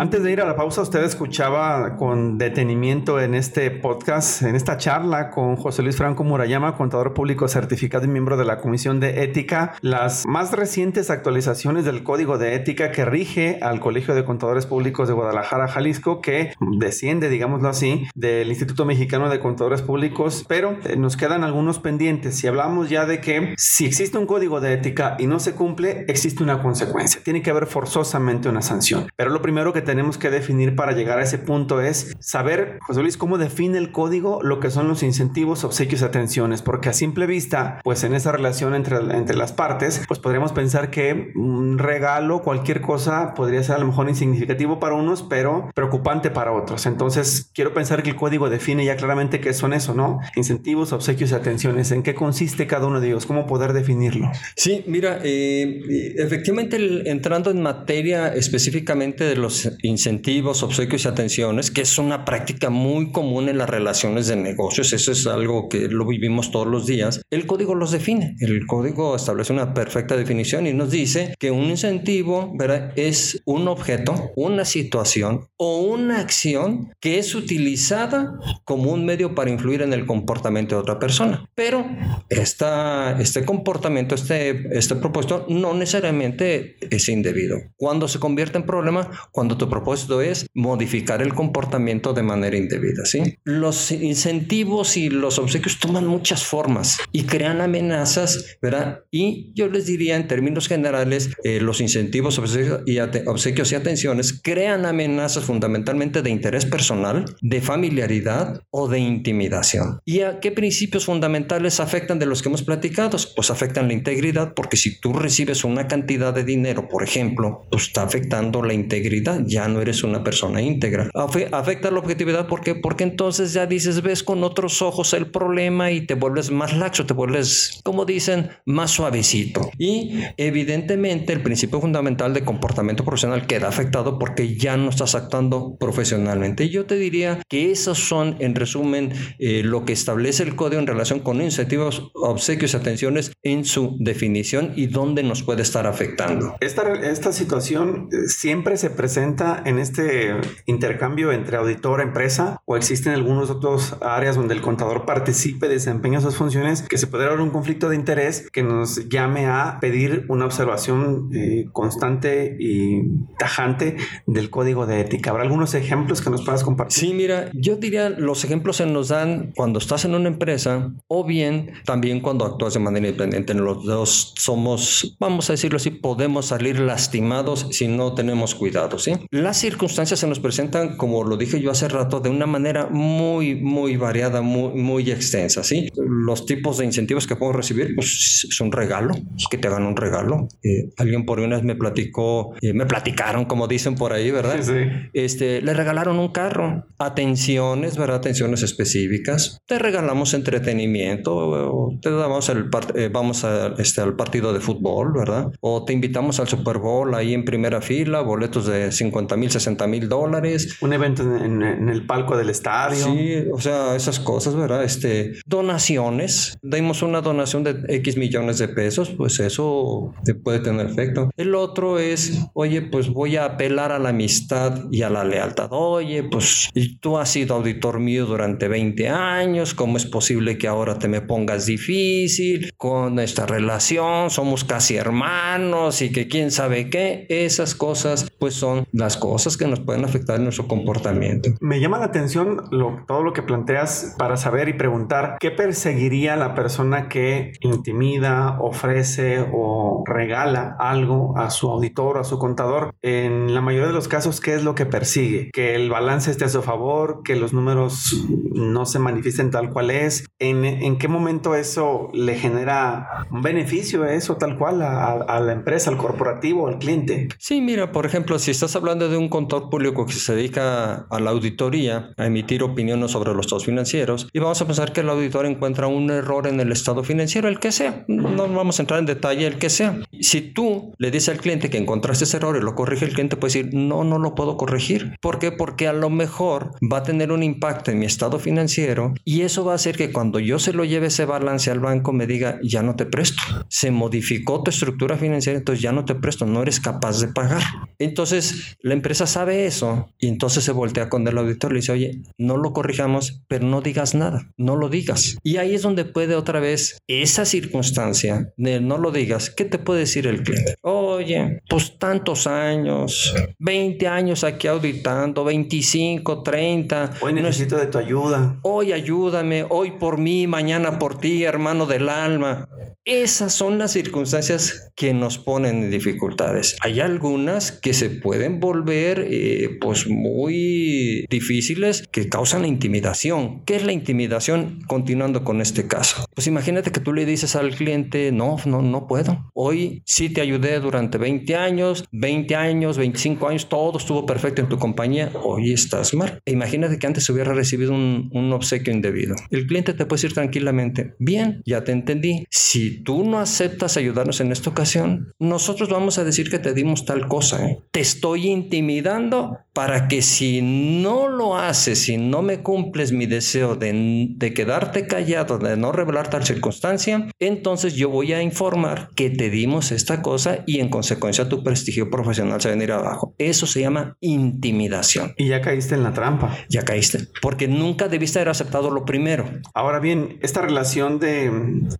Antes 0.00 0.22
de 0.22 0.32
ir 0.32 0.40
a 0.40 0.46
la 0.46 0.56
pausa, 0.56 0.80
usted 0.80 1.04
escuchaba 1.04 1.96
con 1.96 2.38
detenimiento 2.38 3.20
en 3.20 3.34
este 3.34 3.70
podcast, 3.70 4.40
en 4.40 4.56
esta 4.56 4.78
charla 4.78 5.28
con 5.28 5.56
José 5.56 5.82
Luis 5.82 5.98
Franco 5.98 6.24
Murayama, 6.24 6.74
contador 6.74 7.12
público 7.12 7.48
certificado 7.48 8.06
y 8.06 8.08
miembro 8.08 8.38
de 8.38 8.46
la 8.46 8.56
Comisión 8.62 8.98
de 8.98 9.22
Ética, 9.24 9.74
las 9.82 10.24
más 10.26 10.52
recientes 10.52 11.10
actualizaciones 11.10 11.84
del 11.84 12.02
Código 12.02 12.38
de 12.38 12.54
Ética 12.54 12.92
que 12.92 13.04
rige 13.04 13.58
al 13.60 13.78
Colegio 13.78 14.14
de 14.14 14.24
Contadores 14.24 14.64
Públicos 14.64 15.06
de 15.06 15.12
Guadalajara, 15.12 15.68
Jalisco, 15.68 16.22
que 16.22 16.54
desciende, 16.78 17.28
digámoslo 17.28 17.68
así, 17.68 18.08
del 18.14 18.48
Instituto 18.48 18.86
Mexicano 18.86 19.28
de 19.28 19.38
Contadores 19.38 19.82
Públicos, 19.82 20.46
pero 20.48 20.78
eh, 20.86 20.96
nos 20.96 21.18
quedan 21.18 21.44
algunos 21.44 21.78
pendientes. 21.78 22.36
Si 22.36 22.46
hablamos 22.46 22.88
ya 22.88 23.04
de 23.04 23.20
que 23.20 23.52
si 23.58 23.84
existe 23.84 24.16
un 24.16 24.24
código 24.24 24.62
de 24.62 24.72
ética 24.72 25.16
y 25.18 25.26
no 25.26 25.40
se 25.40 25.52
cumple, 25.52 26.06
existe 26.08 26.42
una 26.42 26.62
consecuencia. 26.62 27.20
Tiene 27.22 27.42
que 27.42 27.50
haber 27.50 27.66
forzosamente 27.66 28.48
una 28.48 28.62
sanción. 28.62 29.06
Pero 29.14 29.28
lo 29.28 29.42
primero 29.42 29.74
que 29.74 29.89
tenemos 29.90 30.18
que 30.18 30.30
definir 30.30 30.76
para 30.76 30.92
llegar 30.92 31.18
a 31.18 31.24
ese 31.24 31.36
punto 31.36 31.80
es 31.80 32.14
saber, 32.20 32.78
José 32.82 33.02
Luis, 33.02 33.16
cómo 33.16 33.38
define 33.38 33.76
el 33.76 33.90
código 33.90 34.40
lo 34.40 34.60
que 34.60 34.70
son 34.70 34.86
los 34.86 35.02
incentivos, 35.02 35.64
obsequios 35.64 36.02
atenciones, 36.02 36.62
porque 36.62 36.90
a 36.90 36.92
simple 36.92 37.26
vista, 37.26 37.80
pues 37.82 38.04
en 38.04 38.14
esa 38.14 38.30
relación 38.30 38.76
entre, 38.76 38.98
entre 38.98 39.36
las 39.36 39.50
partes, 39.52 40.02
pues 40.06 40.20
podríamos 40.20 40.52
pensar 40.52 40.90
que 40.90 41.32
un 41.34 41.78
regalo, 41.78 42.42
cualquier 42.42 42.82
cosa, 42.82 43.34
podría 43.34 43.64
ser 43.64 43.74
a 43.74 43.78
lo 43.80 43.88
mejor 43.88 44.08
insignificativo 44.08 44.78
para 44.78 44.94
unos, 44.94 45.24
pero 45.24 45.68
preocupante 45.74 46.30
para 46.30 46.52
otros. 46.52 46.86
Entonces, 46.86 47.50
quiero 47.52 47.74
pensar 47.74 48.04
que 48.04 48.10
el 48.10 48.16
código 48.16 48.48
define 48.48 48.84
ya 48.84 48.94
claramente 48.94 49.40
qué 49.40 49.52
son 49.52 49.72
eso, 49.72 49.92
¿no? 49.92 50.20
Incentivos, 50.36 50.92
obsequios 50.92 51.32
y 51.32 51.34
atenciones. 51.34 51.90
¿En 51.90 52.04
qué 52.04 52.14
consiste 52.14 52.68
cada 52.68 52.86
uno 52.86 53.00
de 53.00 53.08
ellos? 53.08 53.26
¿Cómo 53.26 53.48
poder 53.48 53.72
definirlo? 53.72 54.30
Sí, 54.54 54.84
mira, 54.86 55.18
eh, 55.24 56.14
efectivamente, 56.16 57.10
entrando 57.10 57.50
en 57.50 57.60
materia 57.60 58.28
específicamente 58.28 59.24
de 59.24 59.34
los 59.34 59.72
incentivos, 59.82 60.62
obsequios 60.62 61.04
y 61.04 61.08
atenciones, 61.08 61.70
que 61.70 61.82
es 61.82 61.98
una 61.98 62.24
práctica 62.24 62.70
muy 62.70 63.12
común 63.12 63.48
en 63.48 63.58
las 63.58 63.70
relaciones 63.70 64.26
de 64.26 64.36
negocios. 64.36 64.92
Eso 64.92 65.12
es 65.12 65.26
algo 65.26 65.68
que 65.68 65.88
lo 65.88 66.06
vivimos 66.06 66.50
todos 66.50 66.66
los 66.66 66.86
días. 66.86 67.22
El 67.30 67.46
código 67.46 67.74
los 67.74 67.90
define. 67.90 68.36
El 68.40 68.66
código 68.66 69.16
establece 69.16 69.52
una 69.52 69.74
perfecta 69.74 70.16
definición 70.16 70.66
y 70.66 70.72
nos 70.72 70.90
dice 70.90 71.34
que 71.38 71.50
un 71.50 71.64
incentivo 71.64 72.52
es 72.96 73.42
un 73.44 73.68
objeto, 73.68 74.30
una 74.36 74.64
situación 74.64 75.48
o 75.56 75.80
una 75.80 76.20
acción 76.20 76.92
que 77.00 77.18
es 77.18 77.34
utilizada 77.34 78.38
como 78.64 78.92
un 78.92 79.04
medio 79.04 79.34
para 79.34 79.50
influir 79.50 79.82
en 79.82 79.92
el 79.92 80.06
comportamiento 80.06 80.74
de 80.74 80.80
otra 80.82 80.98
persona. 80.98 81.46
Pero 81.54 81.86
este 82.28 83.44
comportamiento, 83.44 84.14
este, 84.14 84.76
este 84.76 84.96
propuesto, 84.96 85.46
no 85.48 85.74
necesariamente 85.74 86.76
es 86.94 87.08
indebido. 87.08 87.58
Cuando 87.76 88.08
se 88.08 88.18
convierte 88.18 88.58
en 88.58 88.64
problema, 88.64 89.10
cuando 89.32 89.56
tu 89.56 89.64
propósito 89.70 90.20
es 90.20 90.46
modificar 90.54 91.22
el 91.22 91.34
comportamiento 91.34 92.12
de 92.12 92.22
manera 92.22 92.56
indebida. 92.56 93.04
¿sí? 93.04 93.38
Los 93.44 93.90
incentivos 93.90 94.96
y 94.96 95.08
los 95.08 95.38
obsequios 95.38 95.78
toman 95.78 96.06
muchas 96.06 96.44
formas 96.44 96.98
y 97.12 97.24
crean 97.24 97.60
amenazas, 97.60 98.58
¿verdad? 98.60 99.00
Y 99.10 99.52
yo 99.54 99.68
les 99.68 99.86
diría 99.86 100.16
en 100.16 100.28
términos 100.28 100.68
generales, 100.68 101.30
eh, 101.44 101.60
los 101.60 101.80
incentivos, 101.80 102.38
obsequios 102.38 102.82
y, 102.86 102.98
obsequios 103.26 103.72
y 103.72 103.74
atenciones 103.74 104.40
crean 104.42 104.84
amenazas 104.86 105.44
fundamentalmente 105.44 106.22
de 106.22 106.30
interés 106.30 106.66
personal, 106.66 107.24
de 107.40 107.60
familiaridad 107.60 108.62
o 108.70 108.88
de 108.88 108.98
intimidación. 108.98 110.00
¿Y 110.04 110.20
a 110.20 110.40
qué 110.40 110.52
principios 110.52 111.04
fundamentales 111.04 111.80
afectan 111.80 112.18
de 112.18 112.26
los 112.26 112.42
que 112.42 112.48
hemos 112.48 112.62
platicado? 112.62 113.16
Pues 113.36 113.50
afectan 113.50 113.88
la 113.88 113.94
integridad, 113.94 114.54
porque 114.54 114.76
si 114.76 115.00
tú 115.00 115.12
recibes 115.12 115.64
una 115.64 115.86
cantidad 115.88 116.34
de 116.34 116.44
dinero, 116.44 116.88
por 116.88 117.02
ejemplo, 117.02 117.66
pues 117.70 117.84
está 117.84 118.02
afectando 118.02 118.62
la 118.62 118.74
integridad, 118.74 119.40
ya 119.50 119.68
no 119.68 119.80
eres 119.80 120.02
una 120.04 120.22
persona 120.24 120.62
íntegra. 120.62 121.10
Afecta 121.14 121.90
la 121.90 121.98
objetividad 121.98 122.46
porque 122.46 122.74
porque 122.74 123.04
entonces 123.04 123.52
ya 123.52 123.66
dices, 123.66 124.02
ves 124.02 124.22
con 124.22 124.44
otros 124.44 124.82
ojos 124.82 125.12
el 125.14 125.30
problema 125.30 125.90
y 125.90 126.06
te 126.06 126.14
vuelves 126.14 126.50
más 126.50 126.76
laxo, 126.76 127.06
te 127.06 127.14
vuelves, 127.14 127.80
como 127.84 128.04
dicen, 128.04 128.50
más 128.64 128.92
suavecito. 128.92 129.70
Y 129.78 130.20
evidentemente 130.36 131.32
el 131.32 131.42
principio 131.42 131.80
fundamental 131.80 132.32
de 132.34 132.44
comportamiento 132.44 133.04
profesional 133.04 133.46
queda 133.46 133.68
afectado 133.68 134.18
porque 134.18 134.56
ya 134.56 134.76
no 134.76 134.90
estás 134.90 135.14
actuando 135.14 135.76
profesionalmente. 135.78 136.68
Yo 136.68 136.86
te 136.86 136.96
diría 136.96 137.42
que 137.48 137.70
esos 137.70 137.98
son, 137.98 138.36
en 138.38 138.54
resumen, 138.54 139.12
eh, 139.38 139.62
lo 139.64 139.84
que 139.84 139.92
establece 139.92 140.42
el 140.42 140.56
código 140.56 140.80
en 140.80 140.86
relación 140.86 141.20
con 141.20 141.40
incentivos, 141.40 142.10
obsequios 142.14 142.74
y 142.74 142.76
atenciones 142.76 143.32
en 143.42 143.64
su 143.64 143.96
definición 143.98 144.72
y 144.76 144.86
dónde 144.86 145.22
nos 145.22 145.42
puede 145.42 145.62
estar 145.62 145.86
afectando. 145.86 146.56
Esta, 146.60 146.92
esta 146.92 147.32
situación 147.32 148.08
eh, 148.12 148.28
siempre 148.28 148.76
se 148.76 148.90
presenta 148.90 149.39
en 149.40 149.78
este 149.78 150.34
intercambio 150.66 151.32
entre 151.32 151.56
auditor 151.56 152.00
empresa 152.00 152.60
o 152.66 152.76
existen 152.76 153.12
algunos 153.12 153.50
otros 153.50 153.96
áreas 154.02 154.36
donde 154.36 154.54
el 154.54 154.60
contador 154.60 155.06
participe, 155.06 155.68
desempeña 155.68 156.20
sus 156.20 156.36
funciones, 156.36 156.82
que 156.82 156.98
se 156.98 157.06
puede 157.06 157.24
dar 157.24 157.40
un 157.40 157.50
conflicto 157.50 157.88
de 157.88 157.96
interés 157.96 158.50
que 158.52 158.62
nos 158.62 159.08
llame 159.08 159.46
a 159.46 159.78
pedir 159.80 160.26
una 160.28 160.44
observación 160.44 161.30
eh, 161.32 161.66
constante 161.72 162.56
y 162.58 163.02
tajante 163.38 163.96
del 164.26 164.50
código 164.50 164.86
de 164.86 165.00
ética. 165.00 165.30
¿Habrá 165.30 165.42
algunos 165.42 165.74
ejemplos 165.74 166.20
que 166.20 166.30
nos 166.30 166.44
puedas 166.44 166.62
compartir? 166.62 166.98
Sí, 166.98 167.14
mira, 167.14 167.50
yo 167.54 167.76
diría 167.76 168.10
los 168.10 168.44
ejemplos 168.44 168.76
se 168.76 168.86
nos 168.86 169.08
dan 169.08 169.52
cuando 169.56 169.78
estás 169.78 170.04
en 170.04 170.14
una 170.14 170.28
empresa 170.28 170.92
o 171.08 171.24
bien 171.24 171.72
también 171.84 172.20
cuando 172.20 172.44
actúas 172.44 172.74
de 172.74 172.80
manera 172.80 173.08
independiente. 173.08 173.54
Los 173.54 173.84
dos 173.84 174.34
somos, 174.36 175.16
vamos 175.18 175.48
a 175.48 175.54
decirlo 175.54 175.76
así, 175.76 175.90
podemos 175.90 176.46
salir 176.46 176.78
lastimados 176.80 177.68
si 177.70 177.88
no 177.88 178.14
tenemos 178.14 178.54
cuidado, 178.54 178.98
¿sí? 178.98 179.12
Las 179.32 179.58
circunstancias 179.58 180.18
se 180.18 180.26
nos 180.26 180.40
presentan, 180.40 180.96
como 180.96 181.22
lo 181.22 181.36
dije 181.36 181.60
yo 181.60 181.70
hace 181.70 181.86
rato, 181.86 182.18
de 182.18 182.30
una 182.30 182.46
manera 182.46 182.88
muy, 182.90 183.54
muy 183.54 183.96
variada, 183.96 184.42
muy, 184.42 184.74
muy 184.74 185.08
extensa. 185.08 185.62
¿sí? 185.62 185.88
Los 185.94 186.46
tipos 186.46 186.78
de 186.78 186.84
incentivos 186.84 187.28
que 187.28 187.36
puedo 187.36 187.52
recibir, 187.52 187.94
pues 187.94 188.44
es 188.50 188.60
un 188.60 188.72
regalo, 188.72 189.14
que 189.48 189.56
te 189.56 189.68
hagan 189.68 189.84
un 189.84 189.94
regalo. 189.94 190.48
Eh, 190.64 190.90
alguien 190.96 191.26
por 191.26 191.38
una 191.38 191.54
vez 191.54 191.64
me 191.64 191.76
platicó, 191.76 192.56
eh, 192.60 192.72
me 192.72 192.86
platicaron, 192.86 193.44
como 193.44 193.68
dicen 193.68 193.94
por 193.94 194.12
ahí, 194.12 194.32
¿verdad? 194.32 194.60
Sí, 194.62 194.72
Este, 195.12 195.62
le 195.62 195.74
regalaron 195.74 196.18
un 196.18 196.32
carro, 196.32 196.86
atenciones, 196.98 197.96
¿verdad? 197.96 198.16
Atenciones 198.16 198.64
específicas. 198.64 199.58
Te 199.64 199.78
regalamos 199.78 200.34
entretenimiento, 200.34 201.98
te 202.02 202.10
damos 202.10 202.48
el 202.48 202.68
eh, 202.96 203.10
vamos 203.12 203.44
a, 203.44 203.74
este, 203.78 204.00
al 204.00 204.16
partido 204.16 204.52
de 204.52 204.58
fútbol, 204.58 205.12
¿verdad? 205.12 205.52
O 205.60 205.84
te 205.84 205.92
invitamos 205.92 206.40
al 206.40 206.48
Super 206.48 206.78
Bowl 206.78 207.14
ahí 207.14 207.32
en 207.32 207.44
primera 207.44 207.80
fila, 207.80 208.22
boletos 208.22 208.66
de 208.66 208.90
50 208.90 209.19
mil, 209.36 209.50
60 209.50 209.86
mil 209.86 210.08
dólares. 210.08 210.76
Un 210.80 210.92
evento 210.92 211.22
en, 211.22 211.62
el 211.62 212.06
palco 212.06 212.36
del 212.36 212.50
estadio. 212.50 213.04
Sí, 213.04 213.44
o 213.52 213.60
sea, 213.60 213.96
esas 213.96 214.20
cosas, 214.20 214.54
¿verdad? 214.54 214.84
Este, 214.84 215.32
donaciones. 215.46 216.58
Dimos 216.62 217.02
una 217.02 217.20
donación 217.20 217.64
de 217.64 217.82
X 217.88 218.16
millones 218.16 218.58
de 218.58 218.68
pesos, 218.68 219.10
pues 219.10 219.40
eso 219.40 220.14
te 220.24 220.34
puede 220.34 220.60
tener 220.60 220.86
efecto. 220.86 221.30
El 221.36 221.54
otro 221.54 221.98
es, 221.98 222.38
oye, 222.54 222.82
pues 222.82 223.08
voy 223.08 223.36
a 223.36 223.44
apelar 223.44 223.92
a 223.92 223.98
la 223.98 224.10
amistad 224.10 224.84
y 224.90 225.02
a 225.02 225.10
la 225.10 225.24
lealtad. 225.24 225.68
Oye, 225.70 226.22
pues 226.24 226.70
tú 227.00 227.18
has 227.18 227.30
sido 227.30 227.54
auditor 227.54 228.00
mío 228.00 228.26
durante 228.26 228.68
20 228.68 229.08
años, 229.08 229.74
¿cómo 229.74 229.96
es 229.96 230.06
posible 230.06 230.58
que 230.58 230.68
ahora 230.68 230.98
te 230.98 231.08
me 231.08 231.20
pongas 231.20 231.66
difícil 231.66 232.72
con 232.76 233.18
esta 233.18 233.46
relación? 233.46 234.30
Somos 234.30 234.64
casi 234.64 234.96
hermanos 234.96 236.02
y 236.02 236.12
que 236.12 236.28
quién 236.28 236.50
sabe 236.50 236.90
qué. 236.90 237.26
Esas 237.28 237.74
cosas, 237.74 238.30
pues 238.38 238.54
son 238.54 238.86
las 238.92 239.09
cosas 239.16 239.56
que 239.56 239.66
nos 239.66 239.80
pueden 239.80 240.04
afectar 240.04 240.36
en 240.36 240.44
nuestro 240.44 240.66
comportamiento. 240.66 241.50
Me 241.60 241.80
llama 241.80 241.98
la 241.98 242.06
atención 242.06 242.62
todo 243.06 243.22
lo 243.22 243.32
que 243.32 243.42
planteas 243.42 244.14
para 244.18 244.36
saber 244.36 244.68
y 244.68 244.74
preguntar 244.74 245.36
qué 245.40 245.50
perseguiría 245.50 246.36
la 246.36 246.54
persona 246.54 247.08
que 247.08 247.52
intimida, 247.60 248.58
ofrece 248.60 249.44
o 249.52 250.04
regala 250.06 250.76
algo 250.78 251.36
a 251.36 251.50
su 251.50 251.70
auditor 251.70 252.16
o 252.16 252.20
a 252.20 252.24
su 252.24 252.38
contador. 252.38 252.94
En 253.02 253.54
la 253.54 253.60
mayoría 253.60 253.88
de 253.88 253.92
los 253.92 254.08
casos, 254.08 254.40
¿qué 254.40 254.54
es 254.54 254.64
lo 254.64 254.74
que 254.74 254.86
persigue? 254.86 255.50
Que 255.52 255.74
el 255.74 255.90
balance 255.90 256.30
esté 256.30 256.44
a 256.44 256.48
su 256.48 256.62
favor, 256.62 257.22
que 257.24 257.36
los 257.36 257.52
números 257.52 258.26
no 258.52 258.86
se 258.86 258.98
manifiesten 258.98 259.50
tal 259.50 259.70
cual 259.70 259.90
es. 259.90 260.26
¿En, 260.38 260.64
en 260.64 260.98
qué 260.98 261.08
momento 261.08 261.54
eso 261.54 262.08
le 262.12 262.36
genera 262.36 263.26
un 263.30 263.42
beneficio, 263.42 264.04
eso 264.04 264.36
tal 264.36 264.56
cual, 264.58 264.82
a, 264.82 265.12
a 265.12 265.40
la 265.40 265.52
empresa, 265.52 265.90
al 265.90 265.96
corporativo, 265.96 266.68
al 266.68 266.78
cliente? 266.78 267.28
Sí, 267.38 267.60
mira, 267.60 267.92
por 267.92 268.06
ejemplo, 268.06 268.38
si 268.38 268.50
estás 268.50 268.76
hablando 268.76 268.99
de 269.08 269.16
un 269.16 269.28
contador 269.28 269.70
público 269.70 270.06
que 270.06 270.12
se 270.12 270.34
dedica 270.34 271.06
a 271.08 271.20
la 271.20 271.30
auditoría, 271.30 272.12
a 272.16 272.26
emitir 272.26 272.62
opiniones 272.62 273.10
sobre 273.12 273.32
los 273.34 273.46
estados 273.46 273.64
financieros, 273.64 274.28
y 274.32 274.38
vamos 274.38 274.60
a 274.60 274.66
pensar 274.66 274.92
que 274.92 275.00
el 275.00 275.08
auditor 275.08 275.46
encuentra 275.46 275.86
un 275.86 276.10
error 276.10 276.46
en 276.46 276.60
el 276.60 276.72
estado 276.72 277.02
financiero, 277.04 277.48
el 277.48 277.58
que 277.58 277.72
sea. 277.72 278.04
No 278.08 278.48
vamos 278.48 278.78
a 278.78 278.82
entrar 278.82 279.00
en 279.00 279.06
detalle, 279.06 279.46
el 279.46 279.58
que 279.58 279.70
sea. 279.70 279.98
Si 280.20 280.40
tú 280.40 280.92
le 280.98 281.10
dices 281.10 281.30
al 281.30 281.40
cliente 281.40 281.70
que 281.70 281.78
encontraste 281.78 282.24
ese 282.24 282.36
error 282.36 282.56
y 282.56 282.60
lo 282.60 282.74
corrige, 282.74 283.04
el 283.04 283.12
cliente 283.12 283.36
puede 283.36 283.52
decir, 283.54 283.74
no, 283.74 284.04
no 284.04 284.18
lo 284.18 284.34
puedo 284.34 284.56
corregir. 284.56 285.16
¿Por 285.20 285.38
qué? 285.38 285.52
Porque 285.52 285.88
a 285.88 285.92
lo 285.92 286.10
mejor 286.10 286.72
va 286.80 286.98
a 286.98 287.02
tener 287.02 287.32
un 287.32 287.42
impacto 287.42 287.90
en 287.90 287.98
mi 287.98 288.06
estado 288.06 288.38
financiero 288.38 289.14
y 289.24 289.42
eso 289.42 289.64
va 289.64 289.72
a 289.72 289.76
hacer 289.76 289.96
que 289.96 290.12
cuando 290.12 290.38
yo 290.38 290.58
se 290.58 290.72
lo 290.72 290.84
lleve 290.84 291.08
ese 291.08 291.24
balance 291.24 291.70
al 291.70 291.80
banco 291.80 292.12
me 292.12 292.26
diga, 292.26 292.58
ya 292.62 292.82
no 292.82 292.96
te 292.96 293.06
presto. 293.06 293.42
Se 293.68 293.90
modificó 293.90 294.62
tu 294.62 294.70
estructura 294.70 295.16
financiera, 295.16 295.58
entonces 295.58 295.82
ya 295.82 295.92
no 295.92 296.04
te 296.04 296.14
presto, 296.14 296.46
no 296.46 296.62
eres 296.62 296.80
capaz 296.80 297.20
de 297.20 297.28
pagar. 297.28 297.62
Entonces 297.98 298.76
la 298.82 298.94
empresa 298.94 299.26
sabe 299.26 299.66
eso 299.66 300.12
y 300.18 300.28
entonces 300.28 300.64
se 300.64 300.72
voltea 300.72 301.08
con 301.08 301.26
el 301.26 301.38
auditor 301.38 301.70
y 301.70 301.74
le 301.74 301.80
dice, 301.80 301.92
oye, 301.92 302.22
no 302.38 302.56
lo 302.56 302.72
corrijamos, 302.72 303.42
pero 303.48 303.66
no 303.66 303.80
digas 303.80 304.14
nada, 304.14 304.52
no 304.56 304.76
lo 304.76 304.88
digas. 304.88 305.36
Y 305.42 305.56
ahí 305.56 305.74
es 305.74 305.82
donde 305.82 306.04
puede 306.04 306.34
otra 306.34 306.60
vez 306.60 306.98
esa 307.06 307.44
circunstancia 307.44 308.52
no 308.56 308.98
lo 308.98 309.10
digas, 309.10 309.50
¿qué 309.50 309.64
te 309.64 309.78
puede 309.78 310.00
decir 310.00 310.09
el 310.18 310.42
cliente? 310.42 310.76
Oye, 310.82 311.62
pues 311.68 311.98
tantos 311.98 312.46
años, 312.46 313.34
20 313.58 314.08
años 314.08 314.44
aquí 314.44 314.68
auditando, 314.68 315.44
25, 315.44 316.42
30. 316.42 317.10
Hoy 317.20 317.32
necesito 317.32 317.76
de 317.76 317.86
tu 317.86 317.98
ayuda. 317.98 318.56
Hoy 318.62 318.92
ayúdame, 318.92 319.64
hoy 319.68 319.92
por 319.92 320.18
mí, 320.18 320.46
mañana 320.46 320.98
por 320.98 321.18
ti, 321.18 321.44
hermano 321.44 321.86
del 321.86 322.08
alma. 322.08 322.68
Esas 323.06 323.54
son 323.54 323.78
las 323.78 323.92
circunstancias 323.92 324.92
que 324.94 325.14
nos 325.14 325.38
ponen 325.38 325.84
en 325.84 325.90
dificultades. 325.90 326.76
Hay 326.82 327.00
algunas 327.00 327.72
que 327.72 327.94
se 327.94 328.10
pueden 328.10 328.60
volver 328.60 329.26
eh, 329.30 329.78
pues 329.80 330.06
muy 330.06 331.24
difíciles 331.30 332.06
que 332.12 332.28
causan 332.28 332.60
la 332.60 332.68
intimidación. 332.68 333.64
¿Qué 333.64 333.76
es 333.76 333.84
la 333.84 333.92
intimidación? 333.92 334.82
Continuando 334.86 335.44
con 335.44 335.62
este 335.62 335.86
caso. 335.86 336.26
Pues 336.34 336.46
imagínate 336.46 336.90
que 336.90 337.00
tú 337.00 337.14
le 337.14 337.24
dices 337.24 337.56
al 337.56 337.74
cliente, 337.74 338.32
no, 338.32 338.58
no, 338.66 338.82
no 338.82 339.06
puedo. 339.06 339.50
Hoy 339.54 340.02
sí 340.04 340.28
te 340.28 340.42
ayudé 340.42 340.78
durante 340.80 341.16
20 341.16 341.56
años, 341.56 342.04
20 342.12 342.54
años, 342.54 342.98
25 342.98 343.48
años, 343.48 343.68
todo 343.70 343.96
estuvo 343.96 344.26
perfecto 344.26 344.60
en 344.60 344.68
tu 344.68 344.78
compañía. 344.78 345.32
Hoy 345.42 345.72
estás 345.72 346.12
mal. 346.12 346.42
E 346.44 346.52
imagínate 346.52 346.98
que 346.98 347.06
antes 347.06 347.30
hubiera 347.30 347.54
recibido 347.54 347.94
un, 347.94 348.50
obsequio 348.52 348.92
indebido. 348.92 349.36
El 349.50 349.66
cliente 349.66 349.94
te 349.94 350.04
puede 350.04 350.18
decir 350.18 350.34
tranquilamente, 350.34 351.14
bien, 351.18 351.62
ya 351.64 351.84
te 351.84 351.92
entendí. 351.92 352.44
Si 352.50 352.89
tú 352.90 353.24
no 353.24 353.38
aceptas 353.38 353.96
ayudarnos 353.96 354.40
en 354.40 354.52
esta 354.52 354.70
ocasión, 354.70 355.32
nosotros 355.38 355.88
vamos 355.88 356.18
a 356.18 356.24
decir 356.24 356.50
que 356.50 356.58
te 356.58 356.74
dimos 356.74 357.04
tal 357.04 357.26
cosa. 357.28 357.66
¿eh? 357.66 357.80
Te 357.90 358.00
estoy 358.00 358.48
intimidando 358.48 359.58
para 359.72 360.08
que 360.08 360.22
si 360.22 360.60
no 360.62 361.28
lo 361.28 361.56
haces, 361.56 362.00
si 362.00 362.16
no 362.16 362.42
me 362.42 362.62
cumples 362.62 363.12
mi 363.12 363.26
deseo 363.26 363.76
de, 363.76 364.28
de 364.36 364.54
quedarte 364.54 365.06
callado, 365.06 365.58
de 365.58 365.76
no 365.76 365.92
revelar 365.92 366.28
tal 366.28 366.44
circunstancia, 366.44 367.28
entonces 367.38 367.94
yo 367.94 368.08
voy 368.08 368.32
a 368.32 368.42
informar 368.42 369.10
que 369.14 369.30
te 369.30 369.50
dimos 369.50 369.92
esta 369.92 370.22
cosa 370.22 370.64
y 370.66 370.80
en 370.80 370.88
consecuencia 370.88 371.48
tu 371.48 371.62
prestigio 371.62 372.10
profesional 372.10 372.60
se 372.60 372.68
va 372.68 372.72
a 372.72 372.76
venir 372.76 372.92
abajo. 372.92 373.34
Eso 373.38 373.66
se 373.66 373.80
llama 373.80 374.16
intimidación. 374.20 375.34
Y 375.36 375.48
ya 375.48 375.60
caíste 375.60 375.94
en 375.94 376.02
la 376.02 376.12
trampa. 376.12 376.56
Ya 376.68 376.82
caíste, 376.82 377.28
porque 377.40 377.68
nunca 377.68 378.08
debiste 378.08 378.38
haber 378.38 378.50
aceptado 378.50 378.90
lo 378.90 379.04
primero. 379.04 379.44
Ahora 379.74 380.00
bien, 380.00 380.38
esta 380.42 380.62
relación 380.62 381.18
de, 381.18 381.50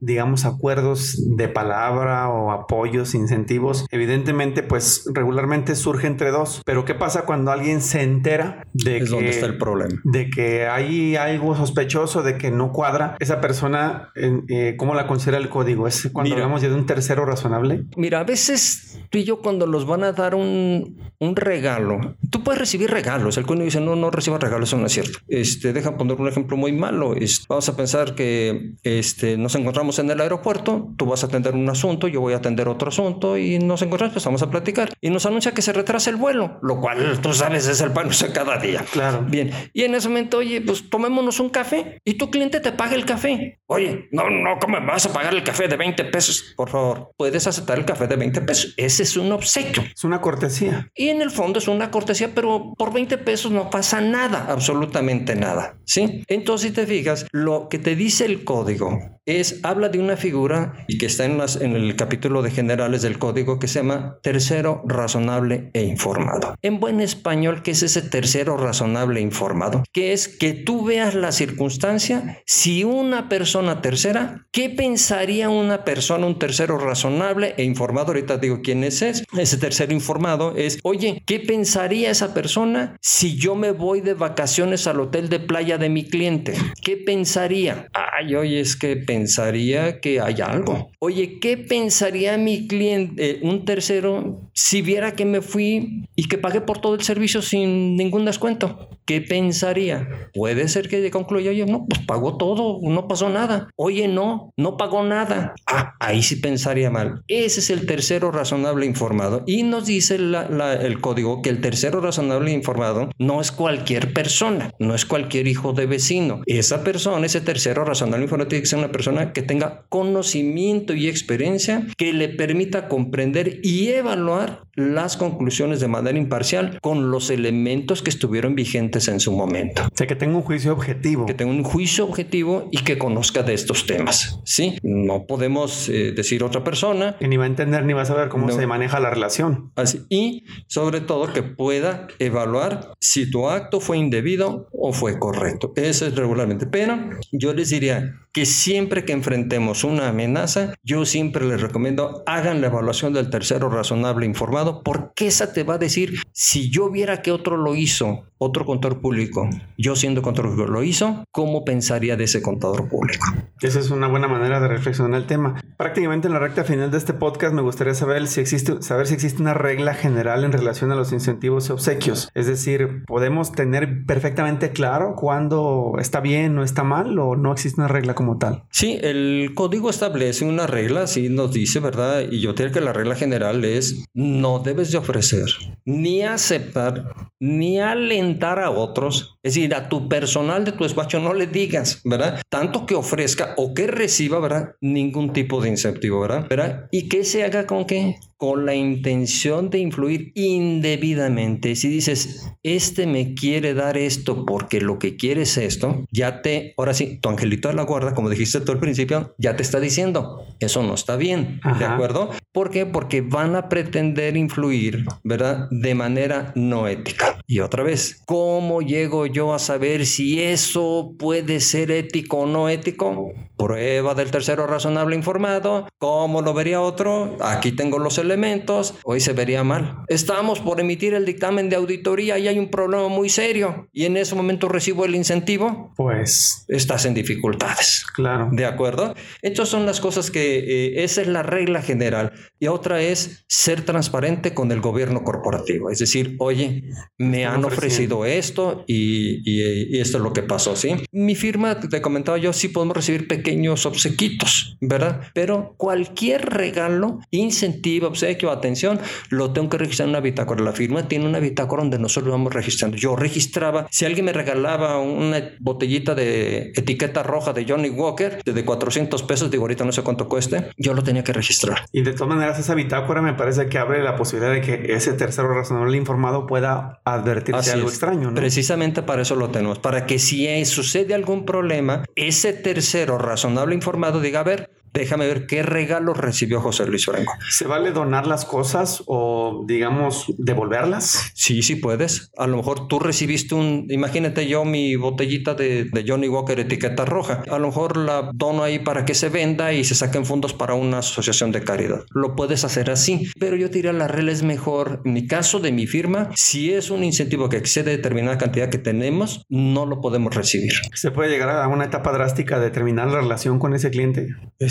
digamos, 0.01 0.45
acuerdos 0.81 1.37
de 1.37 1.49
palabra 1.49 2.29
o 2.29 2.51
apoyos, 2.51 3.15
incentivos, 3.15 3.87
evidentemente 3.91 4.63
pues 4.63 5.05
regularmente 5.13 5.75
surge 5.77 6.07
entre 6.07 6.31
dos. 6.31 6.63
Pero 6.65 6.85
¿qué 6.85 6.95
pasa 6.95 7.23
cuando 7.23 7.51
alguien 7.51 7.81
se 7.81 8.03
entera 8.03 8.67
de 8.73 8.99
es 8.99 9.05
que 9.05 9.11
donde 9.11 9.31
está 9.31 9.47
el 9.47 9.59
problema. 9.59 10.01
de 10.05 10.31
que 10.31 10.67
hay 10.67 11.17
algo 11.17 11.55
sospechoso, 11.57 12.23
de 12.23 12.39
que 12.39 12.51
no 12.51 12.73
cuadra 12.73 13.17
esa 13.21 13.41
persona, 13.41 14.11
eh, 14.15 14.75
¿cómo 14.77 14.95
la 14.95 15.07
considera 15.07 15.39
el 15.39 15.49
código? 15.49 15.87
¿Es 15.87 16.09
cuando 16.13 16.31
Mira. 16.31 16.43
hablamos 16.43 16.63
ya 16.63 16.69
de 16.69 16.75
un 16.75 16.87
tercero 16.87 17.25
razonable? 17.25 17.85
Mira, 17.97 18.21
a 18.21 18.25
veces 18.25 19.00
tú 19.11 19.19
y 19.19 19.25
yo 19.25 19.41
cuando 19.41 19.67
los 19.67 19.87
van 19.87 20.05
a 20.05 20.13
dar 20.13 20.35
un, 20.35 20.99
un 21.19 21.37
regalo, 21.37 22.17
tú 22.31 22.43
puedes 22.43 22.59
recibir 22.59 22.91
regalos. 22.91 23.37
El 23.37 23.45
código 23.45 23.65
dice, 23.65 23.81
no, 23.81 23.97
no 23.97 24.11
reciba 24.11 24.39
regalos, 24.39 24.71
eso 24.71 24.79
no 24.79 24.87
es 24.87 24.93
cierto. 24.93 25.19
Este, 25.29 25.73
deja 25.73 25.97
poner 25.97 26.17
un 26.21 26.29
ejemplo 26.29 26.57
muy 26.57 26.73
malo. 26.73 27.15
Vamos 27.49 27.69
a 27.69 27.77
pensar 27.77 28.15
que 28.15 28.75
este, 28.85 29.37
nos 29.37 29.55
encontramos 29.57 29.99
en 29.99 30.11
el 30.11 30.21
aeropuerto, 30.21 30.93
tú 30.97 31.07
vas 31.07 31.25
a 31.25 31.27
atender 31.27 31.55
un 31.55 31.69
asunto, 31.69 32.09
yo 32.09 32.21
voy 32.21 32.33
a 32.33 32.37
atender 32.37 32.69
otro 32.69 32.89
asunto 32.89 33.37
y 33.37 33.59
nos 33.59 33.83
encontramos, 33.83 34.15
pues 34.15 34.25
vamos 34.25 34.43
a 34.43 34.51
platicar. 34.51 34.93
Y 35.01 35.11
nos 35.11 35.27
anuncia 35.27 35.53
que 35.53 35.63
se 35.63 35.73
retrasa 35.73 36.11
el 36.11 36.17
vuelo, 36.17 36.59
lo 36.63 36.81
cual 36.81 37.21
tú 37.21 37.33
sabes 37.35 37.67
es 37.67 37.81
el 37.81 37.91
pan 37.91 38.09
de 38.09 38.33
cada 38.33 38.59
día. 38.59 38.85
Claro. 38.93 39.25
Bien, 39.29 39.51
y 39.73 39.83
en 39.83 39.95
ese 39.95 40.09
momento, 40.09 40.39
oye, 40.39 40.61
pues 40.61 40.89
tomémonos 40.89 41.41
un 41.41 41.51
café 41.51 42.01
y 42.05 42.15
tu 42.15 42.31
cliente 42.31 42.61
te 42.61 42.73
paga 42.73 42.95
el 42.95 43.05
café. 43.05 43.61
Oye, 43.67 44.09
no, 44.13 44.31
no, 44.31 44.59
¿cómo 44.61 44.81
me 44.81 44.87
vas 44.87 45.07
a 45.07 45.13
pagar 45.13 45.35
el 45.35 45.43
café 45.43 45.69
de 45.69 45.77
20 45.77 46.05
pesos? 46.07 46.55
Por 46.57 46.71
favor, 46.71 47.13
puedes 47.17 47.47
aceptar 47.47 47.79
el 47.79 47.85
café 47.85 48.07
de 48.07 48.17
20 48.17 48.41
pesos. 48.43 48.75
Es 49.01 49.17
un 49.17 49.33
obsequio. 49.33 49.83
Es 49.95 50.05
una 50.05 50.21
cortesía. 50.21 50.91
Y 50.95 51.09
en 51.09 51.23
el 51.23 51.31
fondo 51.31 51.59
es 51.59 51.69
una 51.69 51.91
cortesía, 51.91 52.33
pero 52.35 52.75
por 52.77 52.93
20 52.93 53.19
pesos 53.19 53.51
no 53.51 53.71
pasa 53.71 54.01
nada, 54.01 54.47
absolutamente 54.49 55.35
nada. 55.35 55.79
¿Sí? 55.85 56.23
Entonces, 56.27 56.69
si 56.69 56.75
te 56.75 56.87
fijas, 56.87 57.27
lo 57.33 57.69
que 57.69 57.79
te 57.79 57.97
dice 57.97 58.27
el 58.27 58.45
código 58.45 59.20
es, 59.39 59.61
habla 59.63 59.89
de 59.89 59.99
una 59.99 60.17
figura 60.17 60.85
y 60.89 60.99
que 60.99 61.07
está 61.07 61.25
en, 61.25 61.39
las, 61.39 61.57
en 61.57 61.77
el 61.77 61.95
capítulo 61.95 62.43
de 62.43 62.51
generales 62.51 63.03
del 63.03 63.19
código 63.19 63.59
que 63.59 63.69
se 63.69 63.81
llama 63.81 64.19
tercero 64.23 64.83
razonable 64.87 65.71
e 65.75 65.83
informado. 65.85 66.57
En 66.63 66.81
buen 66.81 67.01
español, 67.01 67.63
¿qué 67.63 67.73
es 67.73 67.83
ese 67.83 68.03
tercero 68.03 68.57
razonable 68.57 69.21
e 69.21 69.23
informado? 69.23 69.85
Que 69.93 70.13
es 70.13 70.29
que 70.29 70.53
tú 70.53 70.85
veas 70.85 71.15
la 71.15 71.33
circunstancia, 71.33 72.43
si 72.47 72.85
una 72.85 73.29
persona 73.29 73.83
tercera, 73.83 74.47
¿qué 74.51 74.71
pensaría 74.71 75.49
una 75.49 75.85
persona, 75.85 76.27
un 76.27 76.39
tercero 76.39 76.79
razonable 76.79 77.55
e 77.57 77.65
informado? 77.65 78.09
Ahorita 78.09 78.39
digo 78.39 78.61
quién 78.63 78.85
es 78.85 79.03
ese. 79.03 79.25
Ese 79.37 79.57
tercero 79.59 79.93
informado 79.93 80.55
es, 80.57 80.79
oye, 80.83 81.23
¿qué 81.27 81.41
pensaría 81.41 82.11
esa 82.11 82.35
persona 82.35 82.97
si 83.01 83.37
yo 83.37 83.55
me 83.55 83.73
voy 83.73 84.01
de 84.01 84.15
vacaciones 84.15 84.87
al 84.87 85.01
hotel 85.01 85.29
de 85.29 85.41
playa 85.41 85.79
de 85.79 85.89
mi 85.89 86.05
cliente? 86.05 86.55
¿Qué 86.83 86.97
pensaría? 86.97 87.89
Ay, 87.93 88.35
oye, 88.35 88.61
es 88.61 88.77
que 88.77 88.97
pensaría 89.25 90.01
que 90.01 90.19
hay 90.21 90.41
algo. 90.41 90.91
Oye, 90.99 91.39
¿qué 91.41 91.57
pensaría 91.59 92.39
mi 92.39 92.67
cliente, 92.67 93.31
eh, 93.33 93.41
un 93.43 93.65
tercero, 93.67 94.41
si 94.55 94.81
viera 94.81 95.15
que 95.15 95.25
me 95.27 95.43
fui 95.43 96.05
y 96.17 96.27
que 96.29 96.39
pagué 96.39 96.61
por 96.63 96.81
todo 96.81 96.95
el 96.95 97.03
servicio 97.03 97.43
sin 97.43 97.97
ningún 97.97 98.25
descuento? 98.25 98.89
¿Qué 99.05 99.21
pensaría? 99.21 100.09
Puede 100.33 100.69
ser 100.69 100.89
que 100.89 101.11
concluya, 101.11 101.51
oye, 101.51 101.67
no, 101.67 101.85
pues 101.87 102.01
pagó 102.07 102.37
todo, 102.39 102.79
no 102.83 103.09
pasó 103.09 103.29
nada. 103.29 103.69
Oye, 103.77 104.09
no, 104.09 104.53
no 104.57 104.77
pagó 104.77 105.03
nada. 105.03 105.55
Ah, 105.67 105.95
ahí 106.01 106.23
sí 106.23 106.37
pensaría 106.37 106.91
mal. 106.91 107.23
Ese 107.29 107.61
es 107.61 107.71
el 107.71 107.87
tercero 107.87 108.31
razonable 108.31 108.87
informado. 108.87 109.43
Y 109.47 109.65
nos 109.65 109.87
dice 109.87 110.19
la- 110.19 110.49
la- 110.49 110.75
el 110.75 111.01
código 111.01 111.43
que 111.43 111.51
el 111.51 111.61
tercero 111.61 112.01
razonable 112.01 112.53
informado 112.53 113.11
no 113.19 113.41
es 113.41 113.51
cualquier 113.53 114.13
persona, 114.13 114.71
no 114.79 114.95
es 114.95 115.05
cualquier 115.05 115.47
hijo 115.49 115.73
de 115.73 115.87
vecino. 115.87 116.43
Esa 116.47 116.83
persona, 116.85 117.27
ese 117.27 117.41
tercero 117.41 117.85
razonable 117.85 118.25
informado, 118.25 118.49
tiene 118.49 118.63
que 118.63 118.69
ser 118.69 118.79
una 118.79 118.93
persona 118.93 119.00
que 119.33 119.43
tenga 119.43 119.85
conocimiento 119.89 120.95
y 120.95 121.09
experiencia 121.09 121.87
que 121.97 122.13
le 122.13 122.29
permita 122.29 122.89
comprender 122.89 123.61
y 123.63 123.89
evaluar 123.89 124.63
las 124.75 125.17
conclusiones 125.17 125.81
de 125.81 125.89
manera 125.89 126.17
imparcial 126.19 126.79
con 126.81 127.11
los 127.11 127.31
elementos 127.31 128.03
que 128.03 128.11
estuvieron 128.11 128.55
vigentes 128.55 129.09
en 129.09 129.21
su 129.21 129.33
momento 129.33 129.83
O 129.83 129.97
sea, 129.97 130.07
que 130.07 130.15
tenga 130.17 130.37
un 130.37 130.43
juicio 130.43 130.73
objetivo. 130.73 131.27
que 131.27 131.35
tenga 131.35 131.51
un 131.53 131.63
juicio 131.65 132.05
objetivo 132.05 132.69
y 132.71 132.79
que 132.79 132.97
conozca 132.99 133.43
de 133.43 133.55
estos 133.55 133.87
temas. 133.87 134.41
Sí, 134.45 134.77
no 134.83 135.27
podemos 135.27 135.89
eh, 135.89 136.13
decir 136.13 136.43
otra 136.45 136.65
persona. 136.65 137.17
Que 137.19 137.29
ni 137.29 137.37
va 137.37 137.45
a 137.45 137.49
entender 137.49 137.85
ni 137.85 137.93
va 137.93 138.03
a 138.03 138.07
saber 138.07 138.29
cómo 138.29 138.47
No. 138.47 138.53
se 138.55 138.67
maneja 138.67 139.01
la 139.01 139.11
relación. 139.11 139.71
Así, 139.77 140.03
y 140.09 140.45
sobre 140.67 141.01
todo 141.01 141.33
que 141.33 141.43
pueda 141.43 142.07
evaluar 142.19 142.93
si 143.01 143.31
tu 143.31 143.49
acto 143.49 143.81
fue 143.81 143.99
indebido 143.99 144.69
o 144.73 144.93
fue 144.93 145.19
correcto. 145.19 145.73
Eso 145.77 146.07
es 146.07 146.15
regularmente. 146.15 146.67
Pero 146.67 146.99
yo 147.33 147.53
les 147.55 147.71
diría 147.71 148.15
que 148.33 148.47
siempre 148.47 149.05
que 149.05 149.13
enfrentemos 149.13 149.85
una 149.85 150.09
amenaza, 150.09 150.75
yo 150.85 151.05
siempre 151.05 151.45
les 151.47 151.61
recomiendo 151.61 152.23
hagan 152.27 152.61
la 152.61 152.69
evaluación 152.69 153.13
del 153.13 153.31
tercero 153.31 153.69
razonable 153.71 154.27
informado, 154.27 154.83
porque 154.83 155.27
esa 155.27 155.53
te 155.53 155.65
va 155.65 155.75
a 155.75 155.79
decir 155.79 156.15
si 156.33 156.71
yo 156.71 156.91
viera 156.91 157.23
que 157.23 157.33
otro 157.33 157.57
lo 157.57 157.75
hizo, 157.75 158.25
otro 158.39 158.65
contador 158.65 159.01
público, 159.01 159.49
yo 159.77 159.97
siendo 159.97 160.23
contador 160.23 160.53
público 160.53 160.71
lo 160.71 160.83
hizo, 160.83 161.25
¿cómo 161.31 161.65
pensaría 161.65 162.17
de 162.17 162.25
ese 162.25 162.41
contador 162.41 162.89
público? 162.89 163.27
Esa 163.61 163.81
es 163.81 163.91
una 163.91 164.07
buena 164.07 164.29
manera 164.29 164.61
de 164.61 164.69
reflexionar 164.69 165.21
el 165.21 165.27
tema. 165.27 165.61
Prácticamente 165.77 166.29
en 166.29 166.35
la 166.35 166.41
recta 166.41 166.65
final 166.65 166.91
de 166.91 166.99
este 166.99 167.13
podcast 167.13 167.53
me 167.53 167.63
gustaría 167.63 167.95
saber 167.95 168.27
si 168.27 168.41
existe, 168.41 168.81
saber 168.81 169.07
si 169.07 169.15
existe 169.15 169.43
una 169.43 169.55
regla 169.55 169.95
general 169.95 170.45
en 170.45 170.53
relación 170.53 170.93
a 170.93 170.95
los 170.95 171.13
incentivos 171.13 171.69
y 171.69 171.73
obsequios. 171.73 172.31
Es 172.35 172.47
decir, 172.47 173.05
¿podemos 173.07 173.53
tener 173.53 174.07
perfectamente 174.07 174.71
claro 174.71 175.15
cuándo 175.17 175.95
está 175.99 176.21
bien 176.21 176.57
o 176.59 176.63
está 176.63 176.85
mal 176.85 177.19
o 177.19 177.37
no 177.37 177.53
existe 177.53 177.81
una 177.81 177.89
regla 177.89 178.15
como 178.21 178.37
tal. 178.37 178.65
Sí, 178.71 178.99
el 179.01 179.53
código 179.55 179.89
establece 179.89 180.45
una 180.45 180.67
regla, 180.67 181.07
sí 181.07 181.31
nos 181.31 181.55
dice, 181.55 181.81
¿verdad? 181.81 182.23
Y 182.31 182.43
yo 182.43 182.55
creo 182.55 182.71
que 182.71 182.83
la 182.83 182.93
regla 182.93 183.15
general 183.15 183.65
es 183.65 184.05
no 184.13 184.59
debes 184.59 184.93
de 184.93 184.99
ofrecer, 184.99 185.47
ni 185.87 186.23
aceptar, 186.23 187.15
ni 187.41 187.81
alentar 187.81 188.59
a 188.59 188.71
otros. 188.71 189.39
Es 189.43 189.55
decir, 189.55 189.75
a 189.75 189.89
tu 189.89 190.07
personal 190.07 190.67
de 190.67 190.73
tu 190.73 190.85
despacho 190.85 191.19
no 191.19 191.33
le 191.33 191.47
digas, 191.47 192.03
¿verdad? 192.05 192.43
Tanto 192.51 192.85
que 192.85 192.95
ofrezca 192.95 193.55
o 193.57 193.73
que 193.73 193.87
reciba, 193.87 194.39
¿verdad? 194.39 194.75
Ningún 194.83 195.33
tipo 195.33 195.63
de 195.63 195.71
incentivo, 195.71 196.21
¿verdad? 196.21 196.47
¿verdad? 196.47 196.89
Y 196.91 197.09
que 197.09 197.25
se 197.25 197.43
haga 197.43 197.67
con 197.67 197.87
qué? 197.87 198.17
Con 198.41 198.65
la 198.65 198.75
intención 198.75 199.69
de 199.69 199.81
influir 199.81 200.33
indebidamente. 200.35 201.77
Si 201.77 201.91
dices, 201.91 202.51
este 202.63 203.07
me 203.07 203.35
quiere 203.35 203.75
dar 203.75 203.99
esto 203.99 204.47
porque 204.47 204.81
lo 204.81 204.99
que 204.99 205.17
quiere 205.17 205.43
es 205.43 205.59
esto, 205.59 206.07
ya 206.11 206.41
te, 206.41 206.73
ahora 206.79 206.95
sí, 206.95 207.19
tu 207.21 207.29
angelito 207.29 207.69
de 207.69 207.75
la 207.75 207.83
guarda, 207.83 208.15
como 208.15 208.31
dijiste 208.31 208.63
tú 208.63 208.73
al 208.73 208.81
principio, 208.81 209.35
ya 209.37 209.57
te 209.57 209.63
está 209.63 209.79
diciendo, 209.79 210.43
eso 210.59 210.83
no 210.83 210.95
está 210.95 211.17
bien, 211.17 211.61
¿de 211.79 211.85
acuerdo? 211.85 212.31
¿Por 212.51 212.71
qué? 212.71 212.87
Porque 212.87 213.21
van 213.21 213.57
a 213.57 213.69
pretender 213.69 214.39
influir, 214.39 215.05
¿verdad? 215.23 215.69
De 215.71 215.95
manera 215.95 216.53
no 216.57 216.89
ética. 216.89 217.39
Y 217.47 217.61
otra 217.61 217.83
vez, 217.83 218.23
¿cómo 218.25 218.81
llego 218.81 219.27
yo 219.27 219.53
a 219.53 219.59
saber 219.59 220.07
si 220.07 220.43
eso 220.43 221.15
puede 221.19 221.61
ser 221.61 221.91
ético 221.91 222.39
o 222.39 222.47
no 222.47 222.71
ético? 222.71 223.35
Prueba 223.61 224.15
del 224.15 224.31
tercero 224.31 224.67
razonable 224.67 225.15
informado. 225.15 225.87
¿Cómo 225.99 226.41
lo 226.41 226.55
vería 226.55 226.81
otro? 226.81 227.37
Aquí 227.41 227.73
tengo 227.73 227.99
los 227.99 228.17
elementos. 228.17 228.95
Hoy 229.05 229.21
se 229.21 229.35
vería 229.35 229.63
mal. 229.65 229.99
Estamos 230.09 230.61
por 230.61 230.81
emitir 230.81 231.13
el 231.13 231.27
dictamen 231.27 231.69
de 231.69 231.77
auditoría 231.77 232.39
y 232.39 232.49
hay 232.49 232.59
un 232.59 232.71
problema 232.71 233.09
muy 233.09 233.29
serio. 233.29 233.89
Y 233.93 234.07
en 234.07 234.17
ese 234.17 234.35
momento 234.35 234.71
recibo 234.71 235.05
el 235.05 235.15
incentivo. 235.15 235.93
Pues 235.95 236.65
estás 236.69 237.05
en 237.05 237.13
dificultades. 237.13 238.07
Claro. 238.15 238.49
¿De 238.51 238.65
acuerdo? 238.65 239.15
Estas 239.43 239.69
son 239.69 239.85
las 239.85 240.01
cosas 240.01 240.31
que 240.31 240.59
eh, 240.61 241.05
esa 241.05 241.21
es 241.21 241.29
la 241.29 241.43
regla 241.43 241.83
general. 241.83 242.33
Y 242.59 242.69
otra 242.69 243.03
es 243.03 243.45
ser 243.47 243.83
transparente 243.83 244.55
con 244.55 244.73
el 244.73 244.81
gobierno 244.81 245.23
corporativo. 245.23 245.91
Es 245.91 245.99
decir, 245.99 246.37
oye, 246.39 246.85
me 247.19 247.45
han 247.45 247.63
ofrecido 247.67 248.25
esto 248.25 248.85
y, 248.87 249.43
y, 249.45 250.01
esto 250.01 250.17
es 250.17 250.23
lo 250.23 250.33
que 250.33 250.43
pasó, 250.43 250.77
¿sí? 250.77 250.95
Mi 251.13 251.35
firma, 251.35 251.79
te 251.79 252.01
comentaba 252.01 252.39
yo, 252.39 252.55
sí 252.55 252.69
podemos 252.69 252.97
recibir 252.97 253.29
pequeños 253.29 253.50
obsequitos, 253.87 254.77
¿verdad? 254.81 255.21
Pero 255.35 255.75
cualquier 255.77 256.47
regalo, 256.47 257.21
incentivo, 257.31 258.09
obsequio, 258.09 258.51
atención, 258.51 259.01
lo 259.29 259.53
tengo 259.53 259.69
que 259.69 259.79
registrar 259.79 260.07
en 260.07 260.11
una 260.11 260.21
bitácora. 260.21 260.63
La 260.63 260.73
firma 260.73 261.09
tiene 261.09 261.27
una 261.27 261.39
bitácora 261.39 261.83
donde 261.83 261.99
nosotros 261.99 262.33
vamos 262.33 262.53
registrando. 262.53 262.97
Yo 262.97 263.17
registraba, 263.17 263.87
si 263.91 264.05
alguien 264.05 264.27
me 264.27 264.33
regalaba 264.33 264.99
una 264.99 265.53
botellita 265.61 266.15
de 266.15 266.73
etiqueta 266.75 267.23
roja 267.23 267.53
de 267.53 267.65
Johnny 267.67 267.91
Walker 267.91 268.43
de 268.45 268.65
400 268.65 269.23
pesos, 269.23 269.51
digo 269.51 269.65
ahorita 269.65 269.85
no 269.85 269.93
sé 269.93 270.03
cuánto 270.03 270.29
cueste, 270.29 270.71
yo 270.77 270.95
lo 270.95 271.03
tenía 271.03 271.25
que 271.25 271.33
registrar. 271.33 271.85
Y 271.93 272.03
de 272.03 272.13
todas 272.13 272.29
maneras, 272.29 272.59
esa 272.59 272.75
bitácora 272.75 273.23
me 273.23 273.35
parece 273.35 273.69
que 273.69 273.79
abre 273.79 274.03
la 274.03 274.17
posibilidad 274.17 274.53
de 274.53 274.61
que 274.61 274.95
ese 274.95 275.13
tercero 275.13 275.53
razonable 275.55 275.97
informado 275.97 276.47
pueda 276.47 277.01
advertirse 277.05 277.73
algo 277.73 277.89
extraño. 277.89 278.31
¿no? 278.31 278.35
Precisamente 278.35 279.03
para 279.03 279.23
eso 279.23 279.37
lo 279.37 279.51
tenemos, 279.51 279.79
para 279.79 280.07
que 280.07 280.19
si 280.19 280.65
sucede 280.65 281.15
algún 281.15 281.45
problema, 281.45 282.05
ese 282.17 282.53
tercero 282.53 283.19
razonable 283.19 283.40
informado 283.75 284.21
diga, 284.21 284.41
a 284.41 284.45
ver, 284.45 284.71
Déjame 284.93 285.27
ver 285.27 285.47
qué 285.47 285.63
regalo 285.63 286.15
recibió 286.15 286.61
José 286.61 286.87
Luis 286.87 287.07
Franco. 287.07 287.33
¿Se 287.49 287.67
vale 287.67 287.93
donar 287.93 288.27
las 288.27 288.45
cosas 288.45 289.03
o, 289.07 289.65
digamos, 289.67 290.27
devolverlas? 290.39 291.31
Sí, 291.35 291.63
sí 291.63 291.77
puedes. 291.77 292.33
A 292.37 292.47
lo 292.47 292.57
mejor 292.57 292.89
tú 292.89 292.99
recibiste 292.99 293.55
un, 293.55 293.87
imagínate 293.89 294.49
yo 294.49 294.65
mi 294.65 294.97
botellita 294.97 295.55
de, 295.55 295.89
Johnny 296.07 296.29
Walker 296.29 296.59
etiqueta 296.59 297.05
roja. 297.05 297.43
A 297.51 297.59
lo 297.59 297.69
mejor 297.69 297.97
la 297.97 298.31
dono 298.35 298.63
ahí 298.63 298.79
para 298.79 299.05
que 299.05 299.15
se 299.15 299.29
venda 299.29 299.73
y 299.73 299.85
se 299.85 299.95
saquen 299.95 300.25
fondos 300.25 300.55
para 300.55 300.75
una 300.75 300.99
asociación 300.99 301.53
de 301.53 301.63
caridad. 301.63 302.05
Lo 302.15 302.35
puedes 302.35 302.65
hacer 302.65 302.91
así. 302.91 303.31
Pero 303.39 303.57
yo 303.57 303.69
diría 303.69 303.93
la 303.93 304.09
regla 304.09 304.33
es 304.33 304.43
mejor. 304.43 305.03
En 305.05 305.13
mi 305.13 305.27
caso 305.27 305.61
de 305.61 305.73
mi 305.73 305.87
firma, 305.87 306.31
si 306.35 306.73
es 306.73 306.91
un 306.91 307.05
incentivo 307.05 307.49
que 307.49 307.59
excede 307.59 307.91
determinada 307.91 308.39
cantidad 308.39 308.71
que 308.71 308.79
tenemos, 308.79 309.45
no 309.49 309.87
lo 309.87 310.01
podemos 310.01 310.35
recibir. 310.35 310.73
¿Se 310.95 311.11
puede 311.11 311.31
llegar 311.31 311.51
a 311.51 311.69
una 311.69 311.85
etapa 311.85 312.13
drástica 312.13 312.59
de 312.59 312.71
terminar 312.71 313.09
la 313.09 313.21
relación 313.21 313.59
con 313.59 313.75
ese 313.75 313.91
cliente? 313.91 314.29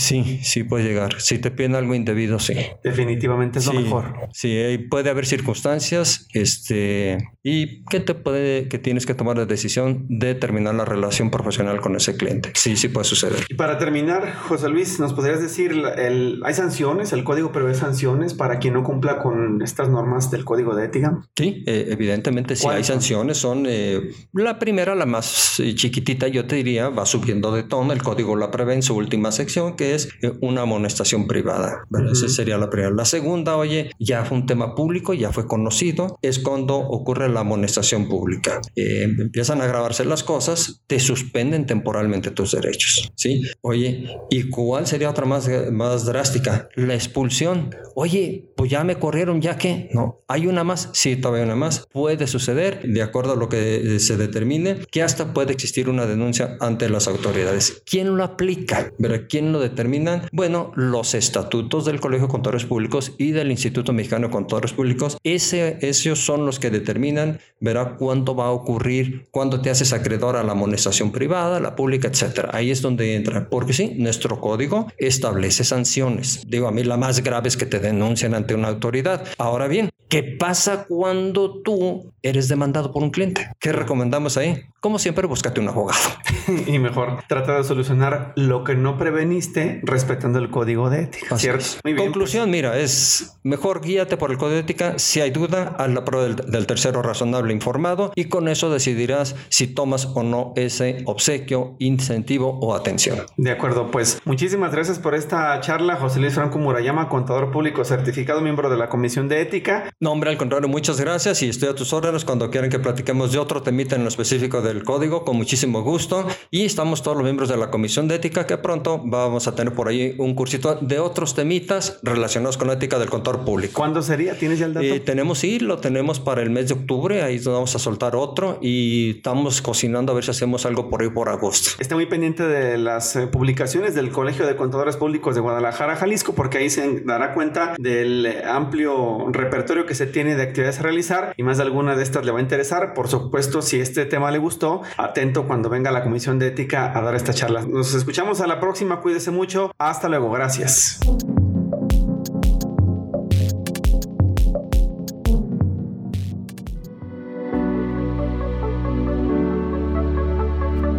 Sí, 0.09 0.39
sí 0.41 0.63
puede 0.63 0.85
llegar. 0.85 1.21
Si 1.21 1.37
te 1.37 1.51
piden 1.51 1.75
algo 1.75 1.93
indebido, 1.93 2.39
sí. 2.39 2.55
Definitivamente 2.83 3.59
es 3.59 3.67
lo 3.67 3.73
mejor. 3.73 4.15
Sí, 4.33 4.87
puede 4.89 5.11
haber 5.11 5.27
circunstancias, 5.27 6.27
este, 6.33 7.29
y 7.43 7.85
que 7.85 7.99
te 7.99 8.15
puede, 8.15 8.67
que 8.69 8.79
tienes 8.79 9.05
que 9.05 9.13
tomar 9.13 9.37
la 9.37 9.45
decisión 9.45 10.07
de 10.09 10.33
terminar 10.33 10.73
la 10.73 10.83
relación 10.83 11.29
profesional 11.29 11.79
con 11.79 11.95
ese 11.95 12.17
cliente. 12.17 12.51
Sí, 12.55 12.75
sí 12.75 12.87
puede 12.87 13.05
suceder. 13.05 13.45
Y 13.49 13.53
para 13.53 13.77
terminar, 13.77 14.33
José 14.33 14.69
Luis, 14.69 14.99
¿nos 14.99 15.13
podrías 15.13 15.43
decir, 15.43 15.73
el, 15.97 16.41
hay 16.43 16.55
sanciones? 16.55 17.13
¿El 17.13 17.23
código 17.23 17.51
prevé 17.51 17.75
sanciones 17.75 18.33
para 18.33 18.57
quien 18.57 18.73
no 18.73 18.83
cumpla 18.83 19.19
con 19.19 19.61
estas 19.61 19.89
normas 19.89 20.31
del 20.31 20.43
código 20.43 20.73
de 20.73 20.85
ética? 20.85 21.21
Sí, 21.37 21.63
eh, 21.67 21.85
evidentemente 21.91 22.55
sí 22.55 22.67
hay 22.67 22.83
sanciones. 22.83 23.37
Son 23.37 23.65
eh, 23.67 24.09
la 24.33 24.57
primera, 24.57 24.95
la 24.95 25.05
más 25.05 25.59
eh, 25.59 25.75
chiquitita, 25.75 26.27
yo 26.29 26.47
te 26.47 26.55
diría, 26.55 26.89
va 26.89 27.05
subiendo 27.05 27.51
de 27.51 27.61
tono. 27.61 27.93
El 27.93 28.01
código 28.01 28.35
la 28.35 28.49
prevé 28.49 28.73
en 28.73 28.81
su 28.81 28.95
última 28.95 29.31
sección, 29.31 29.75
que 29.75 29.93
es 29.93 29.98
eh, 30.21 30.31
una 30.41 30.62
amonestación 30.62 31.27
privada. 31.27 31.85
Esa 32.12 32.29
sería 32.29 32.57
la 32.57 32.69
primera. 32.69 32.91
La 32.91 33.05
segunda, 33.05 33.57
oye, 33.57 33.91
ya 33.99 34.25
fue 34.25 34.38
un 34.38 34.45
tema 34.45 34.75
público, 34.75 35.13
ya 35.13 35.31
fue 35.31 35.47
conocido, 35.47 36.17
es 36.21 36.39
cuando 36.39 36.77
ocurre 36.77 37.29
la 37.29 37.41
amonestación 37.41 38.07
pública. 38.07 38.62
Eh, 38.75 39.03
empiezan 39.03 39.62
a 39.62 39.65
agravarse 39.65 40.05
las 40.05 40.23
cosas, 40.23 40.81
te 40.88 40.99
suspenden 40.99 41.65
temporalmente 41.65 42.31
tus 42.31 42.51
derechos. 42.51 43.12
¿sí? 43.15 43.43
Oye, 43.62 44.07
¿y 44.29 44.49
cuál 44.49 44.88
sería 44.88 45.09
otra 45.09 45.25
más, 45.25 45.49
más 45.71 46.05
drástica? 46.05 46.69
La 46.75 46.93
expulsión. 46.95 47.75
Oye, 47.95 48.51
pues 48.55 48.71
ya 48.71 48.83
me 48.83 48.97
corrieron, 48.97 49.41
ya 49.41 49.57
que 49.57 49.89
no, 49.93 50.21
hay 50.27 50.47
una 50.47 50.63
más, 50.63 50.89
sí, 50.93 51.15
todavía 51.15 51.45
una 51.45 51.55
más. 51.55 51.88
Puede 51.91 52.27
suceder, 52.27 52.81
de 52.83 53.01
acuerdo 53.01 53.33
a 53.33 53.35
lo 53.35 53.49
que 53.49 53.99
se 53.99 54.17
determine, 54.17 54.77
que 54.91 55.03
hasta 55.03 55.33
puede 55.33 55.53
existir 55.53 55.89
una 55.89 56.05
denuncia 56.05 56.57
ante 56.59 56.89
las 56.89 57.07
autoridades. 57.07 57.81
¿Quién 57.85 58.15
lo 58.15 58.23
aplica? 58.23 58.91
¿Quién 59.29 59.51
lo 59.51 59.59
determina? 59.59 59.88
Bueno, 60.32 60.71
los 60.75 61.15
estatutos 61.15 61.86
del 61.86 61.99
Colegio 61.99 62.28
Contadores 62.28 62.65
Públicos 62.65 63.13
y 63.17 63.32
del 63.32 63.49
Instituto 63.49 63.91
Mexicano 63.91 64.30
Contadores 64.30 64.73
Públicos, 64.73 65.17
ese, 65.23 65.80
esos 65.82 66.19
son 66.19 66.45
los 66.45 66.60
que 66.60 66.69
determinan, 66.69 67.39
verá 67.60 67.95
cuándo 67.95 68.36
va 68.36 68.45
a 68.45 68.52
ocurrir, 68.52 69.28
cuándo 69.32 69.62
te 69.62 69.69
haces 69.69 69.91
acreedor 69.93 70.36
a 70.36 70.43
la 70.43 70.52
amonestación 70.52 71.12
privada, 71.12 71.60
la 71.60 71.75
pública, 71.75 72.08
etcétera. 72.08 72.49
Ahí 72.54 72.69
es 72.69 72.82
donde 72.82 73.15
entra, 73.15 73.49
porque 73.49 73.73
sí, 73.73 73.95
nuestro 73.97 74.39
código 74.39 74.88
establece 74.97 75.63
sanciones. 75.63 76.43
Digo, 76.47 76.67
a 76.67 76.71
mí 76.71 76.84
la 76.84 76.97
más 76.97 77.23
grave 77.23 77.47
es 77.47 77.58
que 77.58 77.65
te 77.65 77.80
denuncien 77.80 78.36
ante 78.36 78.54
una 78.54 78.67
autoridad. 78.67 79.25
Ahora 79.38 79.67
bien, 79.67 79.89
¿qué 80.08 80.23
pasa 80.23 80.86
cuando 80.88 81.62
tú 81.62 82.12
eres 82.21 82.47
demandado 82.47 82.91
por 82.91 83.04
un 83.04 83.10
cliente? 83.10 83.47
¿Qué 83.60 83.71
recomendamos 83.71 84.38
ahí? 84.38 84.63
Como 84.80 84.99
siempre, 84.99 85.28
búscate 85.28 85.60
un 85.60 85.67
abogado. 85.67 85.99
y 86.67 86.80
mejor, 86.80 87.23
trata 87.28 87.58
de 87.58 87.63
solucionar 87.63 88.34
lo 88.36 88.63
que 88.63 88.75
no 88.75 88.97
preveniste 88.97 89.78
respetando 89.83 90.39
el 90.39 90.49
código 90.49 90.89
de 90.89 91.03
ética, 91.03 91.37
¿cierto? 91.37 91.65
Conclusión, 91.97 92.49
mira, 92.49 92.77
es 92.77 93.37
mejor 93.43 93.81
guíate 93.81 94.17
por 94.17 94.31
el 94.31 94.37
código 94.37 94.55
de 94.55 94.61
ética. 94.61 94.99
Si 94.99 95.21
hay 95.21 95.31
duda, 95.31 95.75
haz 95.77 95.89
la 95.89 96.05
prueba 96.05 96.27
del, 96.27 96.67
tercero 96.67 97.01
razonable 97.01 97.53
informado 97.53 98.11
y 98.15 98.25
con 98.25 98.47
eso 98.47 98.69
decidirás 98.69 99.35
si 99.49 99.67
tomas 99.67 100.05
o 100.05 100.23
no 100.23 100.53
ese 100.55 101.03
obsequio, 101.05 101.75
incentivo 101.79 102.59
o 102.61 102.75
atención. 102.75 103.19
De 103.37 103.51
acuerdo, 103.51 103.91
pues 103.91 104.21
muchísimas 104.25 104.71
gracias 104.71 104.99
por 104.99 105.15
esta 105.15 105.59
charla, 105.61 105.95
José 105.95 106.19
Luis 106.19 106.33
Franco 106.33 106.59
Murayama, 106.59 107.09
contador 107.09 107.51
público 107.51 107.83
certificado, 107.83 108.41
miembro 108.41 108.69
de 108.69 108.77
la 108.77 108.89
Comisión 108.89 109.27
de 109.27 109.41
Ética. 109.41 109.91
No, 109.99 110.11
hombre, 110.11 110.29
al 110.29 110.37
contrario, 110.37 110.69
muchas 110.69 110.99
gracias 110.99 111.41
y 111.41 111.49
estoy 111.49 111.69
a 111.69 111.75
tus 111.75 111.93
órdenes 111.93 112.25
cuando 112.25 112.49
quieran 112.49 112.69
que 112.69 112.79
platiquemos 112.79 113.31
de 113.31 113.39
otro 113.39 113.61
temita 113.61 113.95
en 113.95 114.03
lo 114.03 114.09
específico 114.09 114.61
del 114.61 114.83
código, 114.83 115.23
con 115.23 115.37
muchísimo 115.37 115.81
gusto. 115.81 116.27
Y 116.51 116.65
estamos 116.65 117.03
todos 117.03 117.17
los 117.17 117.23
miembros 117.23 117.49
de 117.49 117.57
la 117.57 117.69
Comisión 117.69 118.07
de 118.07 118.15
Ética 118.15 118.45
que 118.45 118.57
pronto 118.57 119.01
vamos 119.03 119.47
a 119.47 119.55
tener 119.55 119.68
por 119.71 119.88
ahí 119.88 120.15
un 120.17 120.36
cursito 120.36 120.75
de 120.75 120.99
otros 120.99 121.36
temitas 121.36 121.99
relacionados 122.03 122.58
con 122.58 122.67
la 122.67 122.73
ética 122.73 122.99
del 122.99 123.10
contador 123.10 123.45
público. 123.45 123.73
¿Cuándo 123.75 124.01
sería? 124.01 124.38
¿Tienes 124.38 124.60
ya 124.60 124.65
el 124.65 124.73
dato? 124.73 124.86
Eh, 124.86 124.99
tenemos, 124.99 125.39
sí, 125.39 125.60
lo 125.60 125.77
tenemos 125.77 126.19
para 126.19 126.41
el 126.41 126.49
mes 126.49 126.67
de 126.67 126.73
octubre, 126.73 127.23
ahí 127.23 127.39
vamos 127.39 127.75
a 127.75 127.79
soltar 127.79 128.15
otro 128.15 128.58
y 128.62 129.17
estamos 129.17 129.62
cocinando 129.62 130.12
a 130.12 130.15
ver 130.15 130.23
si 130.23 130.32
hacemos 130.32 130.65
algo 130.65 130.89
por 130.89 131.01
ahí 131.01 131.10
por 131.10 131.29
agosto. 131.29 131.71
Está 131.79 131.95
muy 131.95 132.05
pendiente 132.05 132.43
de 132.43 132.77
las 132.77 133.15
eh, 133.15 133.27
publicaciones 133.27 133.95
del 133.95 134.12
Colegio 134.12 134.45
de 134.45 134.55
Contadores 134.55 134.97
Públicos 134.97 135.36
de 135.36 135.41
Guadalajara, 135.41 135.95
Jalisco, 135.95 136.34
porque 136.34 136.58
ahí 136.58 136.69
se 136.69 137.01
dará 137.01 137.34
cuenta 137.34 137.75
del 137.77 138.25
eh, 138.25 138.43
amplio 138.45 139.27
repertorio 139.32 139.86
que 139.86 139.95
se 139.95 140.08
tiene 140.08 140.36
de 140.36 140.43
actividades 140.43 140.79
a 140.79 140.84
realizar 140.84 141.34
y 141.38 141.43
más 141.43 141.58
de 141.58 141.63
alguna 141.63 141.95
de 141.95 142.03
estas 142.03 142.25
le 142.25 142.32
va 142.32 142.39
a 142.39 142.41
interesar. 142.41 142.93
Por 142.93 143.08
supuesto, 143.08 143.62
si 143.62 143.79
este 143.79 144.05
tema 144.05 144.32
le 144.32 144.38
gustó, 144.38 144.82
atento 144.97 145.47
cuando 145.47 145.69
venga 145.69 145.91
la 145.91 146.03
Comisión 146.03 146.39
de 146.39 146.47
Ética 146.47 146.97
a 146.97 147.01
dar 147.01 147.15
esta 147.15 147.34
charla. 147.34 147.65
Nos 147.65 147.93
escuchamos 147.93 148.41
a 148.41 148.47
la 148.47 148.60
próxima, 148.60 149.01
cuídese 149.01 149.32
hasta 149.77 150.07
luego, 150.09 150.31
gracias. 150.31 150.99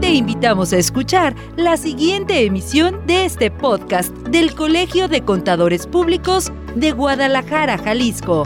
Te 0.00 0.10
invitamos 0.14 0.72
a 0.72 0.78
escuchar 0.78 1.34
la 1.56 1.76
siguiente 1.76 2.44
emisión 2.44 3.06
de 3.06 3.24
este 3.24 3.50
podcast 3.50 4.10
del 4.28 4.54
Colegio 4.54 5.08
de 5.08 5.22
Contadores 5.24 5.86
Públicos 5.86 6.52
de 6.74 6.92
Guadalajara, 6.92 7.78
Jalisco. 7.78 8.44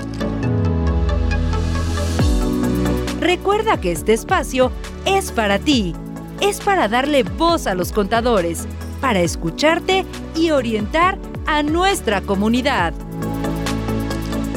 Recuerda 3.21 3.81
que 3.81 3.93
este 3.93 4.13
espacio 4.13 4.71
es 5.07 5.33
para 5.33 5.59
ti, 5.59 5.95
es 6.41 6.61
para 6.61 6.89
darle 6.89 7.23
voz 7.23 7.67
a 7.67 7.75
los 7.75 7.93
contadores, 7.93 8.67
para 9.05 9.21
escucharte 9.21 10.07
y 10.35 10.51
orientar 10.51 11.19
a 11.45 11.63
nuestra 11.63 12.23
comunidad. 12.23 12.95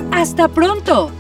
¡Hasta 0.10 0.48
pronto! 0.48 1.12